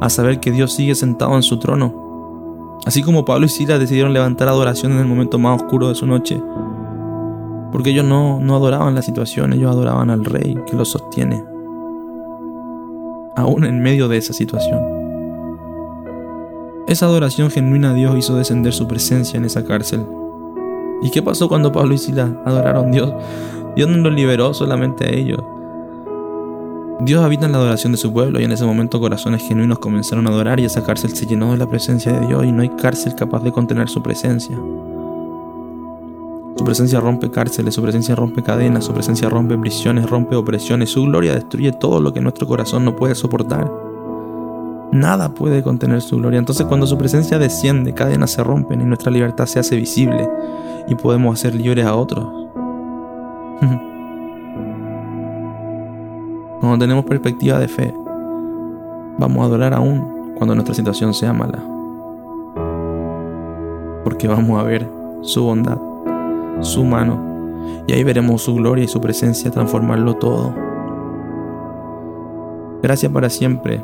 a 0.00 0.10
saber 0.10 0.40
que 0.40 0.50
Dios 0.50 0.72
sigue 0.74 0.94
sentado 0.94 1.34
en 1.36 1.42
su 1.42 1.58
trono. 1.58 2.78
Así 2.84 3.02
como 3.02 3.24
Pablo 3.24 3.46
y 3.46 3.48
Sila 3.48 3.78
decidieron 3.78 4.12
levantar 4.12 4.48
adoración 4.48 4.92
en 4.92 4.98
el 4.98 5.06
momento 5.06 5.38
más 5.38 5.62
oscuro 5.62 5.88
de 5.88 5.94
su 5.94 6.06
noche, 6.06 6.42
porque 7.72 7.90
ellos 7.90 8.04
no, 8.04 8.40
no 8.40 8.56
adoraban 8.56 8.94
la 8.94 9.02
situación, 9.02 9.52
ellos 9.52 9.70
adoraban 9.70 10.10
al 10.10 10.24
Rey 10.24 10.58
que 10.66 10.76
los 10.76 10.90
sostiene, 10.90 11.42
aún 13.36 13.64
en 13.64 13.80
medio 13.80 14.08
de 14.08 14.18
esa 14.18 14.32
situación. 14.32 14.80
Esa 16.88 17.06
adoración 17.06 17.50
genuina 17.50 17.90
a 17.90 17.94
Dios 17.94 18.16
hizo 18.16 18.36
descender 18.36 18.72
su 18.72 18.86
presencia 18.86 19.38
en 19.38 19.44
esa 19.44 19.64
cárcel. 19.64 20.06
¿Y 21.02 21.10
qué 21.10 21.20
pasó 21.20 21.48
cuando 21.48 21.72
Pablo 21.72 21.94
y 21.94 21.98
Sila 21.98 22.40
adoraron 22.44 22.86
a 22.86 22.90
Dios? 22.90 23.12
Dios 23.74 23.88
no 23.88 23.98
los 23.98 24.14
liberó 24.14 24.54
solamente 24.54 25.04
a 25.04 25.10
ellos, 25.10 25.40
Dios 26.98 27.22
habita 27.22 27.44
en 27.44 27.52
la 27.52 27.58
adoración 27.58 27.92
de 27.92 27.98
su 27.98 28.10
pueblo 28.10 28.40
y 28.40 28.44
en 28.44 28.52
ese 28.52 28.64
momento 28.64 28.98
corazones 28.98 29.46
genuinos 29.46 29.78
comenzaron 29.78 30.26
a 30.26 30.30
adorar 30.30 30.60
y 30.60 30.64
esa 30.64 30.82
cárcel 30.82 31.14
se 31.14 31.26
llenó 31.26 31.52
de 31.52 31.58
la 31.58 31.68
presencia 31.68 32.10
de 32.10 32.26
Dios 32.26 32.46
y 32.46 32.52
no 32.52 32.62
hay 32.62 32.70
cárcel 32.70 33.14
capaz 33.14 33.42
de 33.42 33.52
contener 33.52 33.90
su 33.90 34.02
presencia. 34.02 34.56
Su 36.56 36.64
presencia 36.64 36.98
rompe 37.00 37.30
cárceles, 37.30 37.74
su 37.74 37.82
presencia 37.82 38.14
rompe 38.14 38.42
cadenas, 38.42 38.86
su 38.86 38.94
presencia 38.94 39.28
rompe 39.28 39.58
prisiones, 39.58 40.08
rompe 40.08 40.36
opresiones, 40.36 40.88
su 40.88 41.02
gloria 41.02 41.34
destruye 41.34 41.70
todo 41.72 42.00
lo 42.00 42.14
que 42.14 42.22
nuestro 42.22 42.46
corazón 42.46 42.86
no 42.86 42.96
puede 42.96 43.14
soportar. 43.14 43.70
Nada 44.90 45.34
puede 45.34 45.62
contener 45.62 46.00
su 46.00 46.16
gloria. 46.16 46.38
Entonces 46.38 46.64
cuando 46.64 46.86
su 46.86 46.96
presencia 46.96 47.38
desciende, 47.38 47.92
cadenas 47.92 48.30
se 48.30 48.42
rompen 48.42 48.80
y 48.80 48.84
nuestra 48.84 49.10
libertad 49.10 49.44
se 49.44 49.58
hace 49.58 49.76
visible 49.76 50.30
y 50.88 50.94
podemos 50.94 51.38
hacer 51.38 51.54
libres 51.54 51.84
a 51.84 51.94
otros. 51.94 52.26
Cuando 56.60 56.78
tenemos 56.78 57.04
perspectiva 57.04 57.58
de 57.58 57.68
fe, 57.68 57.94
vamos 59.18 59.42
a 59.42 59.46
adorar 59.46 59.74
aún 59.74 60.34
cuando 60.36 60.54
nuestra 60.54 60.74
situación 60.74 61.14
sea 61.14 61.32
mala. 61.32 61.58
porque 64.06 64.28
vamos 64.28 64.60
a 64.60 64.62
ver 64.62 64.88
su 65.22 65.42
bondad, 65.42 65.78
su 66.60 66.84
mano, 66.84 67.18
y 67.88 67.92
ahí 67.92 68.04
veremos 68.04 68.42
su 68.42 68.54
gloria 68.54 68.84
y 68.84 68.86
su 68.86 69.00
presencia 69.00 69.50
transformarlo 69.50 70.14
todo. 70.14 70.54
Gracias 72.84 73.10
para 73.10 73.28
siempre. 73.28 73.82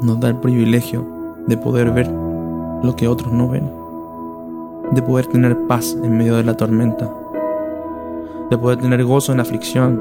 Nos 0.00 0.20
da 0.20 0.28
el 0.28 0.36
privilegio 0.36 1.04
de 1.48 1.56
poder 1.56 1.90
ver 1.90 2.08
lo 2.84 2.94
que 2.94 3.08
otros 3.08 3.32
no 3.32 3.48
ven, 3.48 3.68
de 4.92 5.02
poder 5.02 5.26
tener 5.26 5.66
paz 5.66 5.98
en 6.04 6.16
medio 6.16 6.36
de 6.36 6.44
la 6.44 6.56
tormenta, 6.56 7.10
de 8.50 8.58
poder 8.58 8.78
tener 8.78 9.04
gozo 9.04 9.32
en 9.32 9.38
la 9.38 9.42
aflicción, 9.42 10.00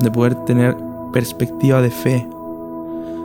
de 0.00 0.10
poder 0.10 0.34
tener 0.44 0.76
perspectiva 1.12 1.80
de 1.82 1.90
fe, 1.90 2.28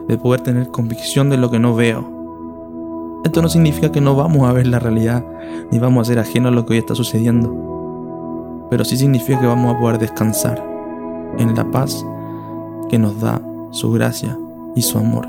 de 0.07 0.17
poder 0.17 0.41
tener 0.41 0.69
convicción 0.69 1.29
de 1.29 1.37
lo 1.37 1.49
que 1.49 1.59
no 1.59 1.75
veo. 1.75 3.21
Esto 3.23 3.41
no 3.41 3.49
significa 3.49 3.91
que 3.91 4.01
no 4.01 4.15
vamos 4.15 4.47
a 4.47 4.53
ver 4.53 4.67
la 4.67 4.79
realidad, 4.79 5.23
ni 5.71 5.79
vamos 5.79 6.07
a 6.07 6.09
ser 6.11 6.19
ajenos 6.19 6.51
a 6.51 6.55
lo 6.55 6.65
que 6.65 6.73
hoy 6.73 6.79
está 6.79 6.95
sucediendo, 6.95 8.67
pero 8.69 8.83
sí 8.83 8.97
significa 8.97 9.39
que 9.39 9.47
vamos 9.47 9.75
a 9.75 9.79
poder 9.79 9.97
descansar 9.99 10.63
en 11.37 11.55
la 11.55 11.69
paz 11.71 12.05
que 12.89 12.99
nos 12.99 13.19
da 13.19 13.41
su 13.71 13.91
gracia 13.91 14.37
y 14.75 14.81
su 14.81 14.97
amor. 14.97 15.27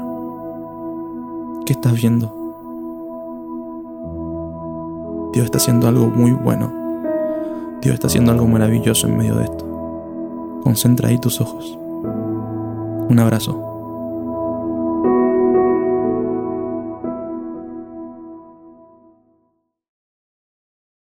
¿Qué 1.66 1.72
estás 1.72 1.94
viendo? 1.94 2.44
Dios 5.33 5.46
está 5.46 5.59
haciendo 5.59 5.88
algo 5.88 6.07
muy 6.07 6.33
bueno. 6.33 6.84
Dios 7.85 7.94
está 7.94 8.07
haciendo 8.07 8.33
algo 8.33 8.47
maravilloso 8.47 9.07
en 9.07 9.18
medio 9.18 9.35
de 9.35 9.44
esto. 9.44 10.61
Concentra 10.64 11.11
ahí 11.11 11.18
tus 11.18 11.38
ojos. 11.42 11.79
Un 13.11 13.18
abrazo. 13.18 13.63